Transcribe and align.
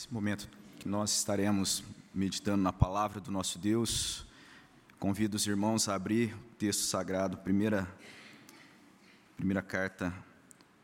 Esse 0.00 0.10
momento 0.10 0.48
que 0.78 0.88
nós 0.88 1.14
estaremos 1.14 1.84
meditando 2.14 2.62
na 2.62 2.72
palavra 2.72 3.20
do 3.20 3.30
nosso 3.30 3.58
Deus, 3.58 4.24
convido 4.98 5.36
os 5.36 5.46
irmãos 5.46 5.90
a 5.90 5.94
abrir 5.94 6.34
o 6.34 6.54
texto 6.54 6.84
sagrado, 6.84 7.36
primeira, 7.36 7.86
primeira 9.36 9.60
carta 9.60 10.06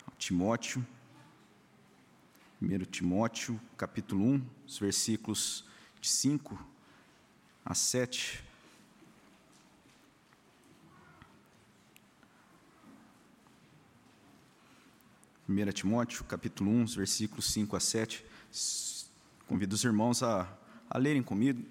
a 0.06 0.10
Timóteo, 0.18 0.86
1 2.60 2.78
Timóteo, 2.90 3.58
capítulo 3.78 4.22
1, 4.22 4.46
os 4.66 4.78
versículos 4.78 5.64
de 5.98 6.10
5 6.10 6.68
a 7.64 7.74
7. 7.74 8.44
1 15.48 15.72
Timóteo, 15.72 16.22
capítulo 16.24 16.70
1, 16.70 16.86
versículos 16.88 17.46
5 17.46 17.76
a 17.76 17.80
7. 17.80 18.22
Convido 19.46 19.76
os 19.76 19.84
irmãos 19.84 20.24
a, 20.24 20.44
a 20.90 20.98
lerem 20.98 21.22
comigo. 21.22 21.64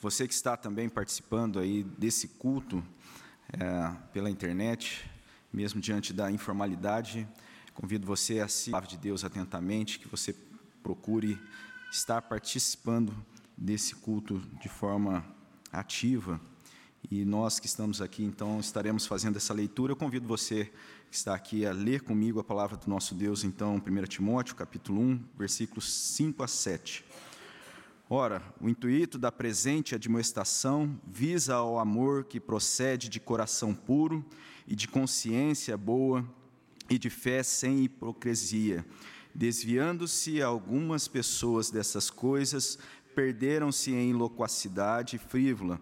Você 0.00 0.26
que 0.26 0.34
está 0.34 0.56
também 0.56 0.88
participando 0.88 1.60
aí 1.60 1.84
desse 1.84 2.26
culto 2.26 2.82
é, 3.52 3.94
pela 4.12 4.28
internet, 4.28 5.08
mesmo 5.52 5.80
diante 5.80 6.12
da 6.12 6.32
informalidade, 6.32 7.28
convido 7.74 8.04
você 8.08 8.40
a 8.40 8.48
se 8.48 8.72
palavra 8.72 8.90
de 8.90 8.96
Deus 8.96 9.24
atentamente, 9.24 10.00
que 10.00 10.08
você 10.08 10.34
procure 10.82 11.40
estar 11.92 12.22
participando 12.22 13.14
desse 13.56 13.94
culto 13.94 14.40
de 14.60 14.68
forma 14.68 15.24
ativa. 15.70 16.40
E 17.10 17.24
nós 17.24 17.58
que 17.58 17.66
estamos 17.66 18.00
aqui, 18.00 18.22
então, 18.22 18.60
estaremos 18.60 19.06
fazendo 19.06 19.36
essa 19.36 19.52
leitura. 19.52 19.92
Eu 19.92 19.96
convido 19.96 20.26
você 20.26 20.66
que 21.10 21.16
está 21.16 21.34
aqui 21.34 21.66
a 21.66 21.72
ler 21.72 22.02
comigo 22.02 22.38
a 22.38 22.44
palavra 22.44 22.76
do 22.76 22.88
nosso 22.88 23.14
Deus, 23.14 23.42
então, 23.44 23.74
1 23.76 24.02
Timóteo, 24.04 24.54
capítulo 24.54 25.00
1, 25.00 25.24
versículos 25.36 25.92
5 25.92 26.42
a 26.42 26.48
7. 26.48 27.04
Ora, 28.08 28.42
o 28.60 28.68
intuito 28.68 29.18
da 29.18 29.32
presente 29.32 29.94
admoestação 29.94 30.98
visa 31.06 31.56
ao 31.56 31.78
amor 31.78 32.24
que 32.24 32.38
procede 32.38 33.08
de 33.08 33.18
coração 33.18 33.74
puro 33.74 34.24
e 34.66 34.76
de 34.76 34.86
consciência 34.86 35.76
boa 35.76 36.24
e 36.88 36.98
de 36.98 37.10
fé 37.10 37.42
sem 37.42 37.82
hipocrisia. 37.82 38.86
Desviando-se 39.34 40.40
algumas 40.40 41.08
pessoas 41.08 41.70
dessas 41.70 42.10
coisas, 42.10 42.78
perderam-se 43.14 43.92
em 43.92 44.12
loquacidade 44.12 45.18
frívola 45.18 45.80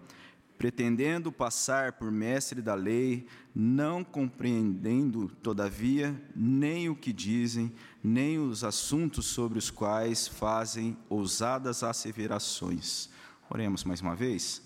pretendendo 0.61 1.33
passar 1.33 1.95
por 1.95 2.13
mestre 2.13 2.61
da 2.61 2.75
lei, 2.75 3.27
não 3.55 4.05
compreendendo, 4.05 5.27
todavia, 5.43 6.15
nem 6.37 6.87
o 6.87 6.95
que 6.95 7.15
dizem, 7.15 7.73
nem 8.05 8.39
os 8.39 8.63
assuntos 8.63 9.25
sobre 9.25 9.59
os 9.59 9.71
quais 9.71 10.29
fazem 10.29 10.99
ousadas 11.09 11.83
asseverações. 11.83 13.09
Oremos 13.49 13.85
mais 13.85 14.03
uma 14.03 14.15
vez. 14.15 14.61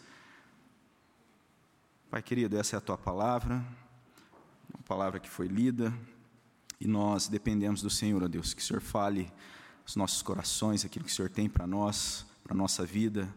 Pai 2.11 2.20
querido, 2.20 2.59
essa 2.59 2.75
é 2.75 2.78
a 2.78 2.81
tua 2.81 2.98
palavra, 2.98 3.65
uma 4.75 4.83
palavra 4.89 5.20
que 5.20 5.31
foi 5.31 5.47
lida, 5.47 5.95
e 6.81 6.89
nós 6.89 7.28
dependemos 7.28 7.81
do 7.81 7.89
Senhor, 7.89 8.20
ó 8.20 8.27
Deus, 8.27 8.53
que 8.53 8.61
o 8.61 8.65
Senhor 8.65 8.83
fale 8.83 9.33
os 9.87 9.95
nossos 9.95 10.22
corações, 10.22 10.84
aquilo 10.84 11.05
que 11.05 11.12
o 11.12 11.15
Senhor 11.15 11.31
tem 11.31 11.48
para 11.48 11.69
nós, 11.69 12.27
para 12.42 12.53
a 12.53 12.56
nossa 12.56 12.84
vida 12.84 13.33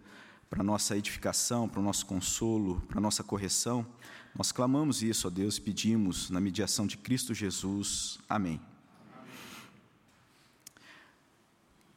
para 0.50 0.64
nossa 0.64 0.98
edificação, 0.98 1.68
para 1.68 1.80
o 1.80 1.84
nosso 1.84 2.06
consolo, 2.06 2.82
para 2.88 3.02
nossa 3.02 3.24
correção. 3.24 3.86
Nós 4.36 4.52
clamamos 4.52 5.02
isso 5.02 5.28
a 5.28 5.30
Deus, 5.30 5.60
pedimos 5.60 6.30
na 6.30 6.40
mediação 6.40 6.88
de 6.88 6.98
Cristo 6.98 7.34
Jesus. 7.34 8.20
Amém. 8.30 8.62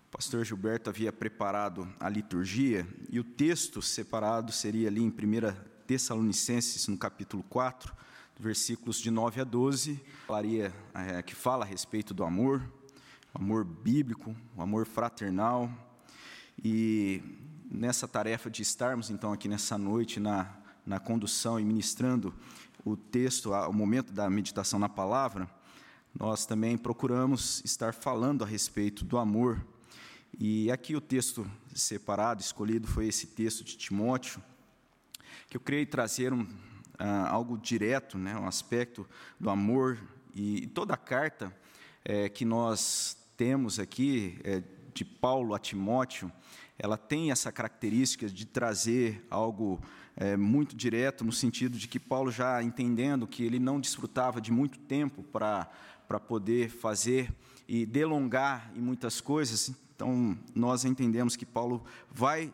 O 0.08 0.16
pastor 0.16 0.44
Gilberto 0.44 0.90
havia 0.90 1.12
preparado 1.12 1.88
a 2.00 2.08
liturgia 2.08 2.86
e 3.08 3.20
o 3.20 3.24
texto 3.24 3.80
separado 3.80 4.52
seria 4.52 4.88
ali 4.88 5.00
em 5.00 5.08
1 5.08 5.12
Tessalonicenses, 5.86 6.88
no 6.88 6.96
capítulo 6.96 7.42
4, 7.44 7.94
versículos 8.38 8.98
de 8.98 9.10
9 9.10 9.40
a 9.40 9.44
12, 9.44 10.00
falaria, 10.26 10.72
é, 10.94 11.22
que 11.22 11.34
fala 11.34 11.64
a 11.64 11.68
respeito 11.68 12.14
do 12.14 12.24
amor, 12.24 12.62
o 13.34 13.38
amor 13.38 13.64
bíblico, 13.64 14.34
o 14.56 14.62
amor 14.62 14.86
fraternal. 14.86 15.70
E 16.62 17.22
nessa 17.70 18.08
tarefa 18.08 18.50
de 18.50 18.62
estarmos, 18.62 19.10
então, 19.10 19.32
aqui 19.32 19.46
nessa 19.46 19.78
noite 19.78 20.18
na, 20.18 20.52
na 20.84 20.98
condução 20.98 21.60
e 21.60 21.64
ministrando 21.64 22.34
o 22.84 22.96
texto, 22.96 23.52
o 23.52 23.72
momento 23.72 24.12
da 24.12 24.28
meditação 24.28 24.78
na 24.78 24.88
palavra, 24.88 25.48
nós 26.18 26.44
também 26.44 26.76
procuramos 26.76 27.62
estar 27.64 27.94
falando 27.94 28.42
a 28.42 28.46
respeito 28.46 29.04
do 29.04 29.16
amor. 29.16 29.64
E 30.36 30.70
aqui 30.72 30.96
o 30.96 31.00
texto 31.00 31.48
separado, 31.72 32.40
escolhido, 32.40 32.88
foi 32.88 33.06
esse 33.06 33.28
texto 33.28 33.62
de 33.62 33.76
Timóteo, 33.76 34.42
que 35.48 35.56
eu 35.56 35.60
creio 35.60 35.86
trazer 35.86 36.32
um, 36.32 36.42
uh, 36.42 37.26
algo 37.28 37.56
direto, 37.56 38.18
né, 38.18 38.36
um 38.36 38.48
aspecto 38.48 39.06
do 39.38 39.48
amor. 39.48 39.98
E 40.34 40.66
toda 40.68 40.94
a 40.94 40.96
carta 40.96 41.54
é, 42.04 42.28
que 42.28 42.44
nós 42.44 43.16
temos 43.36 43.78
aqui, 43.78 44.40
é, 44.42 44.62
de 44.92 45.04
Paulo 45.04 45.54
a 45.54 45.58
Timóteo, 45.58 46.32
ela 46.82 46.96
tem 46.96 47.30
essa 47.30 47.52
característica 47.52 48.26
de 48.26 48.46
trazer 48.46 49.22
algo 49.28 49.78
é, 50.16 50.34
muito 50.34 50.74
direto, 50.74 51.22
no 51.22 51.30
sentido 51.30 51.78
de 51.78 51.86
que 51.86 52.00
Paulo, 52.00 52.32
já 52.32 52.62
entendendo 52.62 53.26
que 53.26 53.44
ele 53.44 53.58
não 53.58 53.78
desfrutava 53.78 54.40
de 54.40 54.50
muito 54.50 54.78
tempo 54.78 55.22
para 55.22 55.68
poder 56.26 56.70
fazer 56.70 57.30
e 57.68 57.84
delongar 57.84 58.72
em 58.74 58.80
muitas 58.80 59.20
coisas, 59.20 59.72
então 59.94 60.36
nós 60.54 60.86
entendemos 60.86 61.36
que 61.36 61.44
Paulo 61.44 61.84
vai 62.10 62.50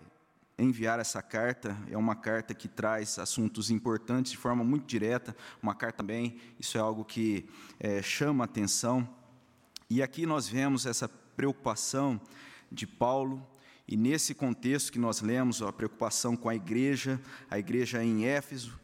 enviar 0.59 0.99
essa 0.99 1.23
carta, 1.23 1.77
é 1.89 1.97
uma 1.97 2.17
carta 2.17 2.53
que 2.53 2.67
traz 2.67 3.21
assuntos 3.21 3.71
importantes 3.71 4.33
de 4.33 4.39
forma 4.39 4.65
muito 4.65 4.87
direta, 4.87 5.37
uma 5.63 5.75
carta 5.75 5.99
também, 5.99 6.37
isso 6.59 6.77
é 6.77 6.81
algo 6.81 7.05
que 7.05 7.49
é, 7.79 8.03
chama 8.03 8.43
atenção. 8.43 9.09
E 9.89 10.03
aqui 10.03 10.27
nós 10.27 10.49
vemos 10.49 10.85
essa 10.85 11.09
preocupação 11.09 12.21
de 12.73 12.89
Paulo 12.89 13.47
e 13.89 13.97
nesse 13.97 14.35
contexto 14.35 14.93
que 14.93 14.99
nós 14.99 15.21
lemos, 15.21 15.63
a 15.63 15.73
preocupação 15.73 16.37
com 16.37 16.49
a 16.49 16.55
igreja, 16.55 17.21
a 17.49 17.59
igreja 17.59 18.03
em 18.03 18.25
Éfeso, 18.25 18.79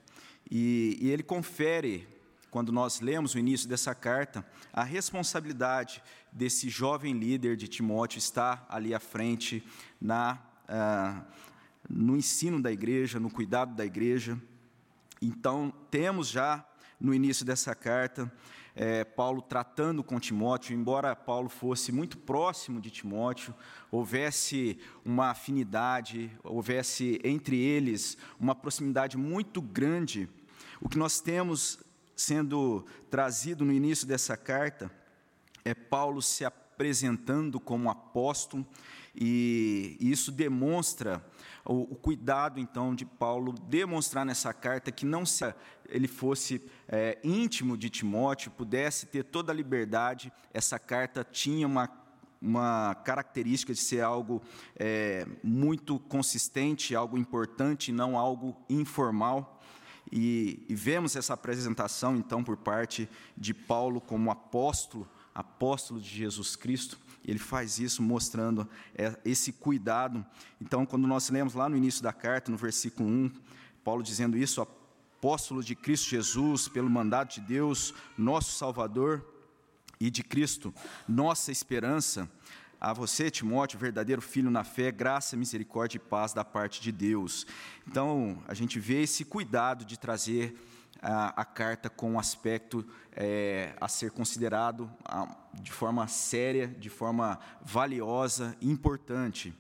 e, 0.51 0.97
e 1.01 1.11
ele 1.11 1.23
confere, 1.23 2.07
quando 2.51 2.71
nós 2.71 3.01
lemos 3.01 3.35
o 3.35 3.39
início 3.39 3.69
dessa 3.69 3.95
carta, 3.95 4.47
a 4.73 4.85
responsabilidade 4.85 6.03
desse 6.31 6.69
jovem 6.69 7.15
líder 7.15 7.57
de 7.57 7.67
Timóteo 7.67 8.19
estar 8.19 8.65
ali 8.69 8.95
à 8.95 9.01
frente 9.01 9.65
na, 10.01 10.39
ah, 10.69 11.25
no 11.89 12.17
ensino 12.17 12.61
da 12.61 12.71
igreja, 12.71 13.19
no 13.19 13.31
cuidado 13.31 13.75
da 13.75 13.85
igreja. 13.85 14.41
Então, 15.21 15.73
temos 15.91 16.29
já 16.29 16.65
no 17.03 17.13
início 17.13 17.45
dessa 17.45 17.75
carta 17.75 18.33
é, 18.75 19.05
Paulo 19.05 19.43
tratando 19.43 20.03
com 20.03 20.19
Timóteo, 20.19 20.75
embora 20.75 21.15
Paulo 21.15 21.49
fosse 21.49 21.93
muito 21.93 22.17
próximo 22.17 22.81
de 22.81 22.91
Timóteo, 22.91 23.55
houvesse 23.91 24.79
uma 25.05 25.31
afinidade, 25.31 26.31
houvesse 26.43 27.21
entre 27.25 27.59
eles 27.59 28.17
uma 28.41 28.55
proximidade 28.55 29.19
muito 29.19 29.61
grande. 29.61 30.29
O 30.81 30.89
que 30.89 30.97
nós 30.97 31.21
temos 31.21 31.81
sendo 32.17 32.87
trazido 33.11 33.65
no 33.65 33.73
início 33.73 34.07
dessa 34.07 34.37
carta 34.37 34.91
é 35.65 35.75
Paulo 35.75 36.23
se 36.23 36.45
apresentando 36.45 37.61
como 37.61 37.91
apóstolo, 37.91 38.67
e 39.15 39.99
isso 40.01 40.33
demonstra 40.33 41.23
o, 41.65 41.83
o, 41.83 41.95
cuidado, 41.95 42.59
então, 42.59 42.95
de 42.95 43.05
Paulo 43.05 43.53
demonstrar 43.53 44.25
nessa 44.25 44.53
carta 44.53 44.91
que 44.91 45.07
não 45.07 45.25
se 45.25 45.55
ele 45.89 46.09
fosse 46.09 46.63
é, 46.89 47.19
íntimo 47.23 47.77
de 47.77 47.89
Timóteo, 47.89 48.51
pudesse 48.51 49.07
ter 49.07 49.25
toda 49.25 49.53
a 49.53 49.55
liberdade, 49.55 50.33
essa 50.53 50.79
carta 50.79 51.25
tinha 51.25 51.67
uma, 51.67 51.89
uma 52.41 52.95
característica 53.05 53.73
de 53.73 53.81
ser 53.81 54.01
algo 54.01 54.43
é, 54.77 55.27
muito 55.43 55.99
consistente, 56.01 56.97
algo 56.97 57.17
importante, 57.17 57.93
não 57.93 58.19
algo 58.19 58.57
informal. 58.69 59.61
E, 60.11 60.67
e 60.69 60.75
vemos 60.75 61.17
essa 61.17 61.33
apresentação, 61.33 62.17
então, 62.17 62.43
por 62.43 62.57
parte 62.57 63.09
de 63.37 63.55
Paulo 63.55 64.01
como 64.01 64.31
apóstolo, 64.31 65.09
apóstolo 65.35 66.01
de 66.01 66.09
Jesus 66.09 66.57
Cristo. 66.57 66.99
Ele 67.25 67.39
faz 67.39 67.79
isso 67.79 68.03
mostrando 68.03 68.69
é, 68.95 69.17
esse 69.25 69.53
cuidado. 69.53 70.25
Então, 70.61 70.85
quando 70.85 71.07
nós 71.07 71.31
lemos 71.31 71.55
lá 71.55 71.69
no 71.69 71.77
início 71.77 72.03
da 72.03 72.13
carta, 72.13 72.51
no 72.51 72.57
versículo 72.57 73.09
1, 73.09 73.31
Paulo 73.85 74.03
dizendo 74.03 74.37
isso, 74.37 74.61
apóstolo 74.61 75.63
de 75.63 75.75
Cristo 75.75 76.09
Jesus, 76.09 76.69
pelo 76.69 76.91
mandato 76.91 77.35
de 77.35 77.41
Deus, 77.41 77.95
nosso 78.17 78.57
Salvador, 78.57 79.25
e 80.03 80.11
de 80.11 80.25
Cristo, 80.25 80.75
nossa 81.07 81.53
esperança, 81.53 82.29
a 82.81 82.93
você, 82.93 83.31
Timóteo, 83.31 83.79
verdadeiro 83.79 84.21
filho 84.21 84.51
na 84.51 84.65
fé, 84.65 84.91
graça, 84.91 85.37
misericórdia 85.37 85.99
e 85.99 86.01
paz 86.01 86.33
da 86.33 86.45
parte 86.45 86.83
de 86.83 86.91
Deus. 86.91 87.47
Então, 87.87 88.43
a 88.49 88.55
gente 88.55 88.81
vê 88.81 89.03
esse 89.03 89.25
cuidado 89.25 89.85
de 89.85 89.97
trazer 89.97 90.57
a, 91.03 91.41
a 91.41 91.45
carta 91.45 91.91
com 91.91 92.13
um 92.13 92.19
aspecto 92.19 92.87
é, 93.15 93.75
a 93.81 93.89
ser 93.89 94.13
considerado 94.13 94.91
a, 95.05 95.37
de 95.55 95.73
forma 95.73 96.07
séria, 96.07 96.69
de 96.69 96.89
forma 96.89 97.39
valiosa, 97.61 98.57
importante. 98.63 99.55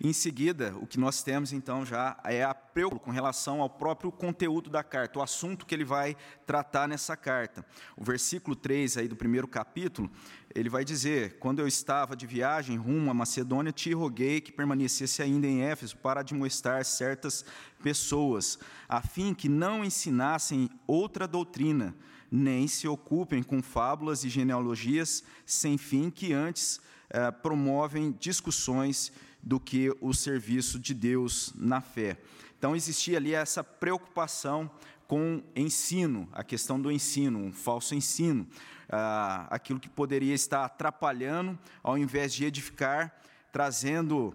Em 0.00 0.12
seguida, 0.12 0.74
o 0.80 0.86
que 0.86 0.98
nós 0.98 1.22
temos 1.22 1.52
então 1.52 1.86
já 1.86 2.18
é 2.24 2.42
a 2.42 2.54
preocupação 2.54 2.96
com 2.98 3.10
relação 3.10 3.60
ao 3.60 3.70
próprio 3.70 4.10
conteúdo 4.10 4.68
da 4.68 4.82
carta, 4.82 5.18
o 5.18 5.22
assunto 5.22 5.64
que 5.64 5.74
ele 5.74 5.84
vai 5.84 6.16
tratar 6.44 6.88
nessa 6.88 7.16
carta. 7.16 7.64
O 7.96 8.04
versículo 8.04 8.56
3 8.56 8.96
aí 8.96 9.08
do 9.08 9.14
primeiro 9.14 9.46
capítulo, 9.46 10.10
ele 10.54 10.68
vai 10.68 10.84
dizer: 10.84 11.38
Quando 11.38 11.60
eu 11.60 11.68
estava 11.68 12.16
de 12.16 12.26
viagem 12.26 12.76
rumo 12.76 13.10
à 13.10 13.14
Macedônia, 13.14 13.72
te 13.72 13.92
roguei 13.92 14.40
que 14.40 14.52
permanecesse 14.52 15.22
ainda 15.22 15.46
em 15.46 15.62
Éfeso 15.62 15.96
para 15.96 16.20
admoestar 16.20 16.84
certas 16.84 17.44
pessoas, 17.82 18.58
a 18.88 19.00
fim 19.00 19.34
que 19.34 19.48
não 19.48 19.84
ensinassem 19.84 20.68
outra 20.86 21.28
doutrina, 21.28 21.94
nem 22.30 22.66
se 22.66 22.88
ocupem 22.88 23.42
com 23.42 23.62
fábulas 23.62 24.24
e 24.24 24.28
genealogias 24.28 25.22
sem 25.44 25.78
fim 25.78 26.10
que 26.10 26.32
antes 26.32 26.80
eh, 27.08 27.30
promovem 27.30 28.16
discussões 28.18 29.12
do 29.46 29.60
que 29.60 29.96
o 30.00 30.12
serviço 30.12 30.76
de 30.76 30.92
Deus 30.92 31.52
na 31.54 31.80
fé. 31.80 32.18
Então 32.58 32.74
existia 32.74 33.16
ali 33.16 33.32
essa 33.32 33.62
preocupação 33.62 34.68
com 35.06 35.40
ensino, 35.54 36.28
a 36.32 36.42
questão 36.42 36.80
do 36.80 36.90
ensino, 36.90 37.38
um 37.38 37.52
falso 37.52 37.94
ensino, 37.94 38.44
ah, 38.88 39.46
aquilo 39.48 39.78
que 39.78 39.88
poderia 39.88 40.34
estar 40.34 40.64
atrapalhando, 40.64 41.56
ao 41.80 41.96
invés 41.96 42.34
de 42.34 42.44
edificar, 42.44 43.14
trazendo 43.52 44.34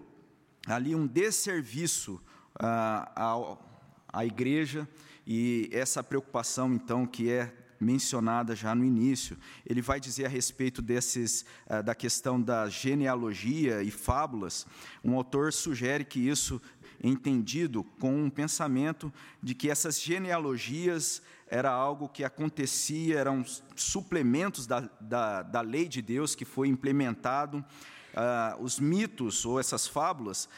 ali 0.66 0.94
um 0.94 1.06
desserviço 1.06 2.18
ah, 2.58 3.58
à 4.10 4.24
igreja, 4.24 4.88
e 5.26 5.68
essa 5.70 6.02
preocupação, 6.02 6.72
então, 6.72 7.06
que 7.06 7.30
é 7.30 7.52
mencionada 7.82 8.54
já 8.54 8.74
no 8.74 8.84
início. 8.84 9.36
Ele 9.66 9.82
vai 9.82 10.00
dizer 10.00 10.26
a 10.26 10.28
respeito 10.28 10.80
desses, 10.80 11.44
uh, 11.66 11.82
da 11.82 11.94
questão 11.94 12.40
da 12.40 12.68
genealogia 12.68 13.82
e 13.82 13.90
fábulas. 13.90 14.66
Um 15.04 15.14
autor 15.14 15.52
sugere 15.52 16.04
que 16.04 16.20
isso 16.20 16.60
é 17.02 17.08
entendido 17.08 17.84
com 17.98 18.24
um 18.24 18.30
pensamento 18.30 19.12
de 19.42 19.54
que 19.54 19.68
essas 19.68 20.00
genealogias 20.00 21.20
era 21.48 21.70
algo 21.70 22.08
que 22.08 22.24
acontecia, 22.24 23.18
eram 23.18 23.44
suplementos 23.76 24.66
da, 24.66 24.88
da, 25.00 25.42
da 25.42 25.60
lei 25.60 25.86
de 25.86 26.00
Deus 26.00 26.34
que 26.34 26.44
foi 26.44 26.68
implementado. 26.68 27.58
Uh, 28.12 28.62
os 28.62 28.78
mitos 28.78 29.44
ou 29.44 29.58
essas 29.58 29.86
fábulas 29.86 30.48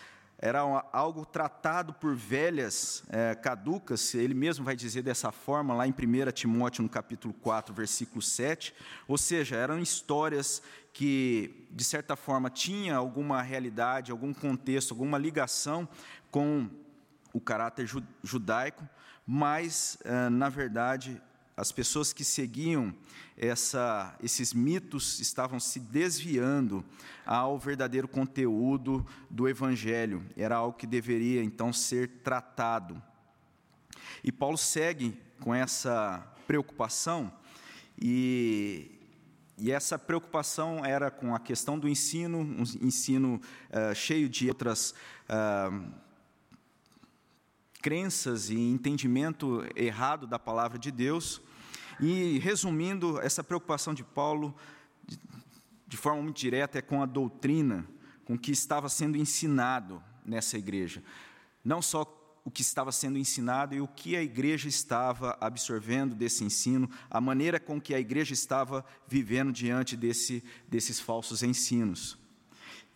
era 0.45 0.61
algo 0.93 1.25
tratado 1.25 1.95
por 1.95 2.15
velhas 2.15 3.03
é, 3.09 3.35
caducas, 3.35 4.15
ele 4.15 4.35
mesmo 4.35 4.63
vai 4.63 4.77
dizer 4.77 5.01
dessa 5.01 5.33
forma 5.33 5.73
lá 5.73 5.89
em 5.89 5.91
1 5.91 6.33
Timóteo, 6.33 6.83
no 6.83 6.89
capítulo 6.91 7.33
4, 7.33 7.75
versículo 7.75 8.21
7, 8.21 8.75
ou 9.09 9.17
seja, 9.17 9.57
eram 9.57 9.79
histórias 9.79 10.63
que, 10.93 11.67
de 11.71 11.83
certa 11.83 12.15
forma, 12.15 12.51
tinha 12.51 12.95
alguma 12.95 13.41
realidade, 13.41 14.13
algum 14.13 14.35
contexto, 14.35 14.93
alguma 14.93 15.17
ligação 15.17 15.89
com 16.31 16.69
o 17.33 17.41
caráter 17.41 17.89
judaico, 18.23 18.87
mas, 19.27 19.97
é, 20.05 20.29
na 20.29 20.51
verdade, 20.51 21.23
as 21.57 21.71
pessoas 21.71 22.13
que 22.13 22.25
seguiam 22.25 22.95
essa, 23.37 24.17
esses 24.23 24.53
mitos 24.53 25.21
estavam 25.21 25.59
se 25.61 25.79
desviando 25.79 26.85
ao 27.25 27.59
verdadeiro 27.59 28.09
conteúdo 28.09 29.07
do 29.31 29.49
Evangelho. 29.49 30.25
Era 30.37 30.57
algo 30.57 30.77
que 30.77 30.87
deveria 30.87 31.43
então 31.43 31.73
ser 31.73 32.09
tratado. 32.23 33.01
E 34.23 34.33
Paulo 34.33 34.59
segue 34.59 35.17
com 35.41 35.55
essa 35.55 36.27
preocupação, 36.47 37.33
e, 38.01 38.91
e 39.57 39.71
essa 39.71 39.99
preocupação 39.99 40.85
era 40.85 41.11
com 41.11 41.35
a 41.35 41.41
questão 41.41 41.79
do 41.79 41.89
ensino, 41.89 42.39
um 42.39 42.63
ensino 42.83 43.41
uh, 43.71 43.95
cheio 43.95 44.29
de 44.29 44.49
outras. 44.49 44.95
Uh, 45.29 46.04
crenças 47.85 48.49
e 48.49 48.57
entendimento 48.57 49.63
errado 49.77 50.27
da 50.27 50.39
palavra 50.39 50.79
de 50.79 50.91
Deus. 50.91 51.43
E, 52.01 52.39
resumindo, 52.39 53.21
essa 53.21 53.45
preocupação 53.45 53.93
de 53.93 54.03
Paulo, 54.03 54.57
de, 55.87 55.95
forma 55.95 56.23
muito 56.23 56.39
direta, 56.39 56.79
é 56.79 56.83
com 56.83 57.03
a 57.03 57.07
doutrina, 57.07 57.87
com 58.25 58.39
que 58.39 58.51
estava 58.51 58.89
sendo 58.89 59.19
ensinado 59.19 60.03
nessa 60.25 60.57
igreja. 60.57 61.05
Não 61.63 61.83
só 61.83 62.11
o 62.43 62.51
que 62.51 62.63
estava 62.63 62.91
sendo 62.91 63.19
ensinado 63.19 63.75
e 63.75 63.83
o 63.83 63.87
que 63.87 64.17
a 64.17 64.23
igreja 64.23 64.67
estava 64.67 65.37
absorvendo 65.39 66.15
desse 66.15 66.43
ensino, 66.43 66.89
a 67.11 67.21
maneira 67.21 67.61
com 67.61 67.79
que 67.79 67.95
a 67.95 68.01
igreja 68.01 68.33
estava 68.33 68.83
vivendo 69.07 69.53
diante 69.53 69.95
desse, 69.95 70.43
desses 70.67 70.99
falsos 70.99 71.43
ensinos. 71.43 72.17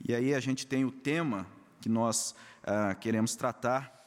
E 0.02 0.14
aí 0.14 0.32
a 0.32 0.41
gente 0.41 0.67
tem 0.67 0.87
o 0.87 0.91
tema 0.91 1.46
que 1.79 1.91
nós 1.91 2.34
ah, 2.64 2.94
queremos 2.94 3.37
tratar, 3.37 3.97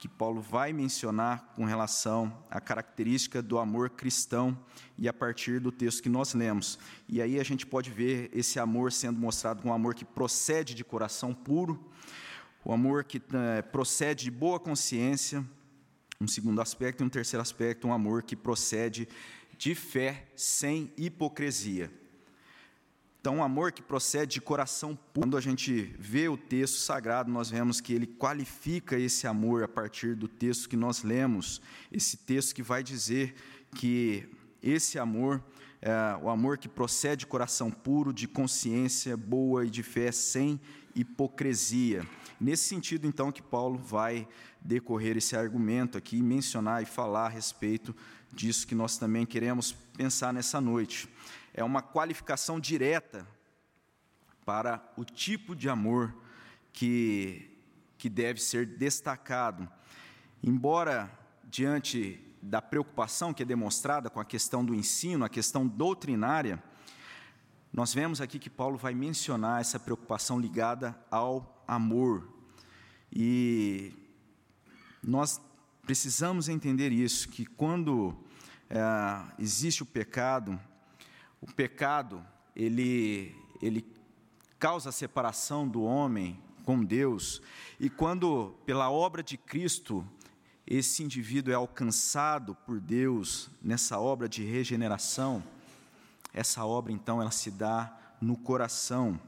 que 0.00 0.08
Paulo 0.08 0.40
vai 0.40 0.72
mencionar 0.72 1.52
com 1.54 1.66
relação 1.66 2.42
à 2.50 2.58
característica 2.58 3.42
do 3.42 3.58
amor 3.58 3.90
cristão 3.90 4.58
e 4.96 5.06
a 5.06 5.12
partir 5.12 5.60
do 5.60 5.70
texto 5.70 6.02
que 6.02 6.08
nós 6.08 6.32
lemos. 6.32 6.78
E 7.06 7.20
aí 7.20 7.38
a 7.38 7.44
gente 7.44 7.66
pode 7.66 7.90
ver 7.90 8.30
esse 8.32 8.58
amor 8.58 8.92
sendo 8.92 9.20
mostrado 9.20 9.60
como 9.60 9.70
um 9.70 9.76
amor 9.76 9.94
que 9.94 10.06
procede 10.06 10.74
de 10.74 10.82
coração 10.82 11.34
puro, 11.34 11.78
o 12.64 12.72
amor 12.72 13.04
que 13.04 13.20
é, 13.34 13.60
procede 13.60 14.24
de 14.24 14.30
boa 14.30 14.58
consciência, 14.58 15.44
um 16.18 16.26
segundo 16.26 16.62
aspecto, 16.62 17.02
e 17.02 17.06
um 17.06 17.10
terceiro 17.10 17.42
aspecto, 17.42 17.86
um 17.86 17.92
amor 17.92 18.22
que 18.22 18.34
procede 18.34 19.06
de 19.58 19.74
fé 19.74 20.28
sem 20.34 20.90
hipocrisia. 20.96 21.92
Então, 23.20 23.36
um 23.36 23.42
amor 23.42 23.70
que 23.70 23.82
procede 23.82 24.34
de 24.34 24.40
coração 24.40 24.96
puro. 24.96 25.26
Quando 25.26 25.36
a 25.36 25.42
gente 25.42 25.94
vê 25.98 26.26
o 26.30 26.38
texto 26.38 26.76
sagrado, 26.76 27.30
nós 27.30 27.50
vemos 27.50 27.78
que 27.78 27.92
ele 27.92 28.06
qualifica 28.06 28.98
esse 28.98 29.26
amor 29.26 29.62
a 29.62 29.68
partir 29.68 30.14
do 30.14 30.26
texto 30.26 30.66
que 30.66 30.76
nós 30.76 31.02
lemos. 31.02 31.60
Esse 31.92 32.16
texto 32.16 32.54
que 32.54 32.62
vai 32.62 32.82
dizer 32.82 33.34
que 33.76 34.26
esse 34.62 34.98
amor 34.98 35.44
é 35.82 36.16
o 36.22 36.30
amor 36.30 36.56
que 36.56 36.66
procede 36.66 37.20
de 37.20 37.26
coração 37.26 37.70
puro, 37.70 38.10
de 38.10 38.26
consciência 38.26 39.18
boa 39.18 39.66
e 39.66 39.70
de 39.70 39.82
fé 39.82 40.10
sem 40.10 40.58
hipocrisia. 40.94 42.06
Nesse 42.40 42.64
sentido, 42.64 43.06
então, 43.06 43.30
que 43.30 43.42
Paulo 43.42 43.78
vai 43.78 44.26
decorrer 44.62 45.18
esse 45.18 45.36
argumento 45.36 45.98
aqui, 45.98 46.22
mencionar 46.22 46.82
e 46.82 46.86
falar 46.86 47.26
a 47.26 47.28
respeito 47.28 47.94
disso 48.32 48.66
que 48.66 48.74
nós 48.74 48.96
também 48.96 49.26
queremos 49.26 49.72
pensar 49.72 50.32
nessa 50.32 50.58
noite 50.58 51.06
é 51.52 51.64
uma 51.64 51.82
qualificação 51.82 52.60
direta 52.60 53.26
para 54.44 54.82
o 54.96 55.04
tipo 55.04 55.54
de 55.54 55.68
amor 55.68 56.14
que, 56.72 57.50
que 57.98 58.08
deve 58.08 58.40
ser 58.40 58.66
destacado. 58.66 59.68
Embora, 60.42 61.10
diante 61.44 62.20
da 62.42 62.62
preocupação 62.62 63.34
que 63.34 63.42
é 63.42 63.46
demonstrada 63.46 64.08
com 64.08 64.20
a 64.20 64.24
questão 64.24 64.64
do 64.64 64.74
ensino, 64.74 65.24
a 65.24 65.28
questão 65.28 65.66
doutrinária, 65.66 66.62
nós 67.72 67.94
vemos 67.94 68.20
aqui 68.20 68.38
que 68.38 68.50
Paulo 68.50 68.76
vai 68.76 68.94
mencionar 68.94 69.60
essa 69.60 69.78
preocupação 69.78 70.40
ligada 70.40 70.98
ao 71.10 71.62
amor. 71.68 72.28
E 73.12 73.92
nós 75.02 75.40
precisamos 75.82 76.48
entender 76.48 76.92
isso, 76.92 77.28
que 77.28 77.44
quando 77.44 78.16
é, 78.68 78.80
existe 79.38 79.82
o 79.82 79.86
pecado, 79.86 80.58
o 81.40 81.46
pecado, 81.46 82.24
ele, 82.54 83.34
ele 83.60 83.84
causa 84.58 84.90
a 84.90 84.92
separação 84.92 85.66
do 85.66 85.82
homem 85.82 86.38
com 86.64 86.84
Deus, 86.84 87.40
e 87.78 87.88
quando, 87.88 88.54
pela 88.66 88.90
obra 88.90 89.22
de 89.22 89.36
Cristo, 89.36 90.06
esse 90.66 91.02
indivíduo 91.02 91.52
é 91.52 91.56
alcançado 91.56 92.54
por 92.54 92.78
Deus 92.78 93.50
nessa 93.62 93.98
obra 93.98 94.28
de 94.28 94.44
regeneração, 94.44 95.42
essa 96.32 96.64
obra 96.64 96.92
então 96.92 97.20
ela 97.20 97.30
se 97.30 97.50
dá 97.50 97.96
no 98.20 98.36
coração. 98.36 99.18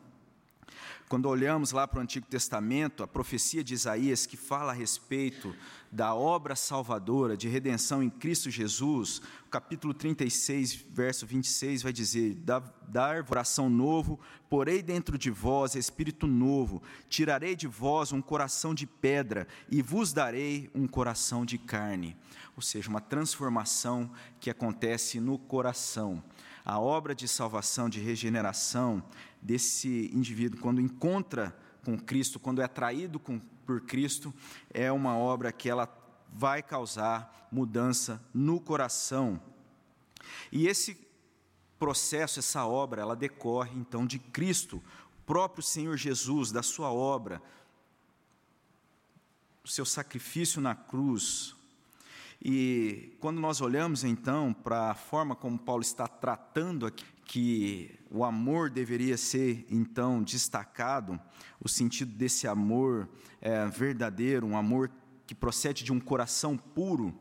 Quando 1.13 1.29
olhamos 1.29 1.73
lá 1.73 1.87
para 1.87 1.99
o 1.99 2.03
Antigo 2.03 2.25
Testamento, 2.25 3.03
a 3.03 3.07
profecia 3.07 3.63
de 3.63 3.75
Isaías 3.75 4.25
que 4.25 4.35
fala 4.35 4.73
a 4.73 4.75
respeito 4.75 5.55
da 5.91 6.15
obra 6.15 6.57
salvadora 6.57 7.37
de 7.37 7.51
redenção 7.51 8.03
em 8.03 8.09
Cristo 8.09 8.49
Jesus, 8.49 9.21
capítulo 9.51 9.93
36, 9.93 10.73
verso 10.73 11.27
26 11.27 11.83
vai 11.83 11.93
dizer: 11.93 12.37
Dar 12.89 13.27
coração 13.27 13.69
novo, 13.69 14.19
porei 14.49 14.83
dentro 14.83 15.19
de 15.19 15.31
vós 15.31 15.75
espírito 15.75 16.27
novo, 16.27 16.83
tirarei 17.11 17.55
de 17.55 17.67
vós 17.67 18.11
um 18.11 18.23
coração 18.23 18.75
de 18.75 18.87
pedra 18.87 19.47
e 19.71 19.83
vos 19.83 20.15
darei 20.15 20.71
um 20.75 20.87
coração 20.87 21.45
de 21.45 21.59
carne. 21.59 22.17
Ou 22.57 22.63
seja, 22.63 22.89
uma 22.89 23.03
transformação 23.03 24.11
que 24.41 24.49
acontece 24.49 25.21
no 25.21 25.39
coração. 25.39 26.25
A 26.65 26.79
obra 26.79 27.15
de 27.15 27.27
salvação, 27.27 27.89
de 27.89 28.01
regeneração 28.01 29.03
desse 29.41 30.11
indivíduo, 30.15 30.61
quando 30.61 30.81
encontra 30.81 31.57
com 31.85 31.99
Cristo, 31.99 32.39
quando 32.39 32.63
é 32.63 32.65
atraído 32.65 33.19
com, 33.19 33.41
por 33.67 33.81
Cristo, 33.81 34.33
é 34.71 34.91
uma 34.93 35.17
obra 35.17 35.51
que 35.53 35.69
ela 35.69 35.93
vai 36.33 36.63
causar 36.63 37.49
mudança 37.51 38.23
no 38.33 38.61
coração. 38.61 39.41
E 40.51 40.67
esse 40.67 40.97
processo, 41.79 42.39
essa 42.39 42.65
obra, 42.65 43.03
ela 43.03 43.17
decorre 43.17 43.77
então 43.77 44.07
de 44.07 44.19
Cristo, 44.19 44.83
próprio 45.27 45.63
Senhor 45.63 45.97
Jesus, 45.97 46.53
da 46.53 46.63
sua 46.63 46.93
obra, 46.93 47.43
o 49.65 49.69
seu 49.69 49.85
sacrifício 49.85 50.61
na 50.61 50.75
cruz. 50.75 51.57
E 52.45 53.17
quando 53.21 53.41
nós 53.41 53.61
olhamos 53.61 54.03
então 54.03 54.53
para 54.53 54.91
a 54.91 54.95
forma 54.95 55.37
como 55.37 55.57
Paulo 55.57 55.83
está 55.83 56.09
tratando 56.09 56.87
aqui, 56.87 57.05
que 57.25 57.99
o 58.11 58.25
amor 58.25 58.69
deveria 58.69 59.17
ser 59.17 59.65
então 59.71 60.23
destacado, 60.23 61.21
o 61.61 61.69
sentido 61.69 62.13
desse 62.13 62.49
amor 62.49 63.09
é, 63.41 63.65
verdadeiro, 63.67 64.47
um 64.47 64.57
amor 64.57 64.91
que 65.25 65.35
procede 65.35 65.85
de 65.85 65.93
um 65.93 66.01
coração 66.01 66.57
puro, 66.57 67.15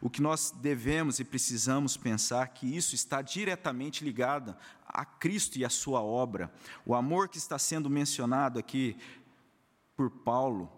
o 0.00 0.10
que 0.10 0.20
nós 0.20 0.52
devemos 0.60 1.18
e 1.18 1.24
precisamos 1.24 1.96
pensar 1.96 2.46
que 2.48 2.76
isso 2.76 2.94
está 2.94 3.22
diretamente 3.22 4.04
ligado 4.04 4.54
a 4.86 5.06
Cristo 5.06 5.58
e 5.58 5.64
a 5.64 5.70
sua 5.70 6.02
obra. 6.02 6.52
O 6.84 6.94
amor 6.94 7.28
que 7.28 7.38
está 7.38 7.58
sendo 7.58 7.88
mencionado 7.88 8.58
aqui 8.58 8.94
por 9.96 10.10
Paulo, 10.10 10.70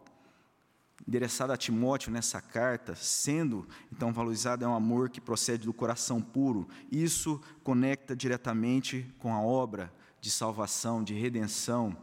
endereçado 1.06 1.52
a 1.52 1.56
Timóteo 1.56 2.10
nessa 2.10 2.40
carta, 2.40 2.94
sendo 2.94 3.66
então 3.92 4.12
valorizado 4.12 4.64
é 4.64 4.68
um 4.68 4.74
amor 4.74 5.08
que 5.08 5.20
procede 5.20 5.64
do 5.64 5.72
coração 5.72 6.20
puro. 6.20 6.68
Isso 6.90 7.40
conecta 7.62 8.16
diretamente 8.16 9.06
com 9.18 9.32
a 9.32 9.40
obra 9.40 9.92
de 10.20 10.30
salvação, 10.30 11.02
de 11.02 11.14
redenção 11.14 11.96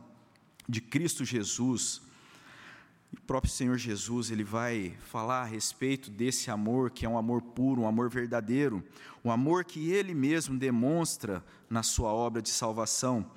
de 0.68 0.82
Cristo 0.82 1.24
Jesus. 1.24 2.02
O 3.14 3.22
próprio 3.22 3.52
Senhor 3.52 3.78
Jesus, 3.78 4.30
ele 4.30 4.44
vai 4.44 4.96
falar 5.00 5.44
a 5.44 5.46
respeito 5.46 6.12
desse 6.12 6.52
amor, 6.52 6.92
que 6.92 7.06
é 7.06 7.10
um 7.10 7.18
amor 7.18 7.42
puro, 7.42 7.82
um 7.82 7.88
amor 7.88 8.10
verdadeiro, 8.10 8.84
um 9.24 9.32
amor 9.32 9.64
que 9.64 9.92
ele 9.92 10.14
mesmo 10.14 10.58
demonstra 10.58 11.44
na 11.70 11.82
sua 11.82 12.12
obra 12.12 12.42
de 12.42 12.50
salvação. 12.50 13.32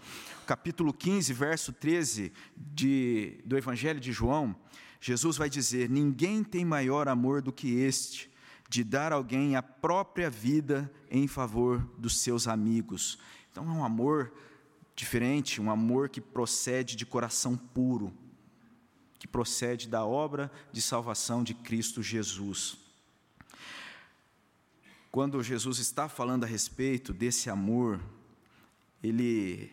Capítulo 0.47 0.93
15, 0.93 1.33
verso 1.33 1.73
13 1.73 2.33
de, 2.57 3.41
do 3.45 3.57
Evangelho 3.57 4.00
de 4.00 4.12
João, 4.12 4.57
Jesus 5.00 5.37
vai 5.37 5.49
dizer: 5.49 5.88
Ninguém 5.88 6.43
tem 6.43 6.64
maior 6.64 7.09
amor 7.09 7.40
do 7.43 7.52
que 7.52 7.75
este, 7.81 8.31
de 8.69 8.83
dar 8.83 9.12
alguém 9.12 9.57
a 9.57 9.62
própria 9.62 10.28
vida 10.28 10.90
em 11.11 11.26
favor 11.26 11.81
dos 11.99 12.19
seus 12.19 12.49
amigos. 12.49 13.19
Então 13.50 13.64
é 13.64 13.73
um 13.73 13.85
amor 13.85 14.33
diferente, 14.95 15.61
um 15.61 15.71
amor 15.71 16.09
que 16.09 16.21
procede 16.21 16.97
de 16.97 17.07
coração 17.07 17.57
puro 17.57 18.12
que 19.19 19.26
procede 19.26 19.88
da 19.88 20.05
obra 20.05 20.50
de 20.73 20.81
salvação 20.81 21.43
de 21.43 21.52
Cristo 21.52 22.02
Jesus. 22.02 22.76
Quando 25.11 25.43
Jesus 25.43 25.78
está 25.78 26.09
falando 26.09 26.45
a 26.45 26.47
respeito 26.47 27.12
desse 27.12 27.50
amor, 27.50 28.00
ele, 29.02 29.73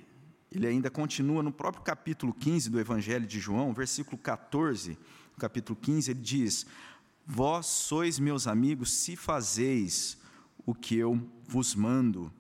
ele 0.56 0.68
ainda 0.68 0.90
continua 0.90 1.44
no 1.44 1.52
próprio 1.52 1.84
capítulo 1.84 2.34
15 2.34 2.70
do 2.70 2.80
Evangelho 2.80 3.28
de 3.28 3.40
João, 3.42 3.74
versículo 3.74 4.18
14, 4.18 4.98
capítulo 5.38 5.78
15, 5.82 6.12
ele 6.12 6.22
diz: 6.22 6.66
Vós 7.28 7.66
sois 7.66 8.18
meus 8.20 8.48
amigos 8.48 8.92
se 8.92 9.18
fazeis 9.18 10.18
o 10.66 10.74
que 10.74 10.96
eu 10.96 11.22
vos 11.46 11.76
mando. 11.76 12.32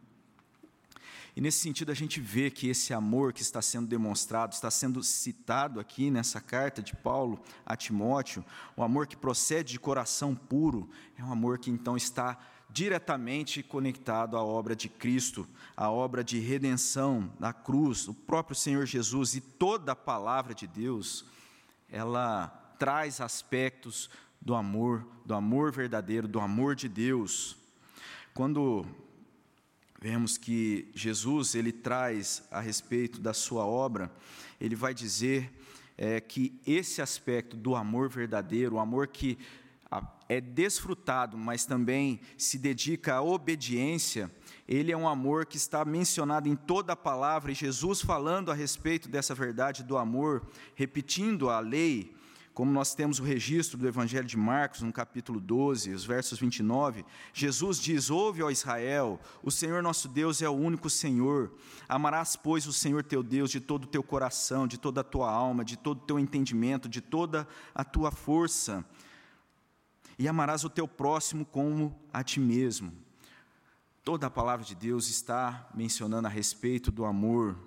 E 1.35 1.41
nesse 1.41 1.59
sentido, 1.59 1.91
a 1.91 1.95
gente 1.95 2.21
vê 2.21 2.49
que 2.49 2.69
esse 2.69 2.93
amor 2.93 3.33
que 3.33 3.41
está 3.41 3.61
sendo 3.61 3.85
demonstrado, 3.87 4.53
está 4.53 4.71
sendo 4.71 5.03
citado 5.03 5.81
aqui 5.81 6.09
nessa 6.09 6.39
carta 6.39 6.81
de 6.81 6.95
Paulo 6.95 7.41
a 7.65 7.75
Timóteo, 7.75 8.45
o 8.77 8.81
amor 8.81 9.05
que 9.05 9.17
procede 9.17 9.73
de 9.73 9.79
coração 9.79 10.33
puro, 10.33 10.89
é 11.17 11.23
um 11.23 11.33
amor 11.33 11.59
que 11.59 11.69
então 11.69 11.97
está 11.97 12.39
diretamente 12.75 13.63
conectado 13.63 14.35
à 14.35 14.43
obra 14.43 14.75
de 14.75 14.89
Cristo, 14.89 15.47
à 15.77 15.89
obra 15.89 16.21
de 16.21 16.39
redenção 16.39 17.31
na 17.39 17.53
cruz, 17.53 18.05
o 18.09 18.13
próprio 18.13 18.53
Senhor 18.53 18.85
Jesus 18.85 19.33
e 19.33 19.39
toda 19.39 19.93
a 19.93 19.95
palavra 19.95 20.53
de 20.53 20.67
Deus, 20.67 21.23
ela 21.89 22.47
traz 22.77 23.21
aspectos 23.21 24.09
do 24.41 24.53
amor, 24.53 25.07
do 25.25 25.33
amor 25.33 25.71
verdadeiro, 25.71 26.27
do 26.27 26.37
amor 26.37 26.75
de 26.75 26.89
Deus. 26.89 27.55
Quando 28.33 28.85
vemos 30.01 30.37
que 30.37 30.91
Jesus 30.93 31.55
ele 31.55 31.71
traz 31.71 32.45
a 32.51 32.59
respeito 32.59 33.21
da 33.21 33.33
sua 33.33 33.65
obra, 33.65 34.11
ele 34.59 34.75
vai 34.75 34.93
dizer 34.93 35.49
é, 35.97 36.19
que 36.19 36.59
esse 36.67 37.01
aspecto 37.01 37.55
do 37.55 37.73
amor 37.73 38.09
verdadeiro, 38.09 38.75
o 38.75 38.79
amor 38.79 39.07
que 39.07 39.37
é 40.27 40.41
desfrutado, 40.41 41.37
mas 41.37 41.65
também 41.65 42.19
se 42.37 42.57
dedica 42.57 43.15
à 43.15 43.21
obediência, 43.21 44.31
ele 44.67 44.91
é 44.91 44.97
um 44.97 45.07
amor 45.07 45.45
que 45.45 45.57
está 45.57 45.85
mencionado 45.85 46.49
em 46.49 46.55
toda 46.55 46.93
a 46.93 46.95
palavra, 46.95 47.51
e 47.51 47.55
Jesus 47.55 48.01
falando 48.01 48.51
a 48.51 48.55
respeito 48.55 49.07
dessa 49.07 49.35
verdade 49.35 49.83
do 49.83 49.97
amor, 49.97 50.47
repetindo 50.75 51.49
a 51.49 51.59
lei, 51.59 52.15
como 52.55 52.71
nós 52.71 52.95
temos 52.95 53.19
o 53.19 53.23
registro 53.23 53.77
do 53.77 53.85
Evangelho 53.85 54.25
de 54.25 54.37
Marcos, 54.37 54.81
no 54.81 54.91
capítulo 54.91 55.41
12, 55.41 55.93
os 55.93 56.05
versos 56.05 56.39
29, 56.39 57.05
Jesus 57.33 57.77
diz: 57.77 58.09
Ouve, 58.09 58.41
ó 58.41 58.49
Israel, 58.49 59.19
o 59.43 59.51
Senhor 59.51 59.83
nosso 59.83 60.07
Deus 60.07 60.41
é 60.41 60.47
o 60.47 60.53
único 60.53 60.89
Senhor. 60.89 61.51
Amarás, 61.87 62.37
pois, 62.37 62.65
o 62.65 62.71
Senhor 62.71 63.03
teu 63.03 63.21
Deus 63.21 63.51
de 63.51 63.59
todo 63.59 63.83
o 63.83 63.87
teu 63.87 64.01
coração, 64.01 64.65
de 64.65 64.77
toda 64.77 65.01
a 65.01 65.03
tua 65.03 65.29
alma, 65.29 65.65
de 65.65 65.75
todo 65.75 65.97
o 65.97 66.05
teu 66.05 66.17
entendimento, 66.17 66.87
de 66.87 67.01
toda 67.01 67.45
a 67.73 67.83
tua 67.83 68.09
força. 68.09 68.85
E 70.17 70.27
amarás 70.27 70.63
o 70.63 70.69
teu 70.69 70.87
próximo 70.87 71.45
como 71.45 71.97
a 72.11 72.23
ti 72.23 72.39
mesmo. 72.39 72.93
Toda 74.03 74.27
a 74.27 74.29
palavra 74.29 74.65
de 74.65 74.75
Deus 74.75 75.09
está 75.09 75.67
mencionando 75.73 76.27
a 76.27 76.29
respeito 76.29 76.91
do 76.91 77.05
amor 77.05 77.57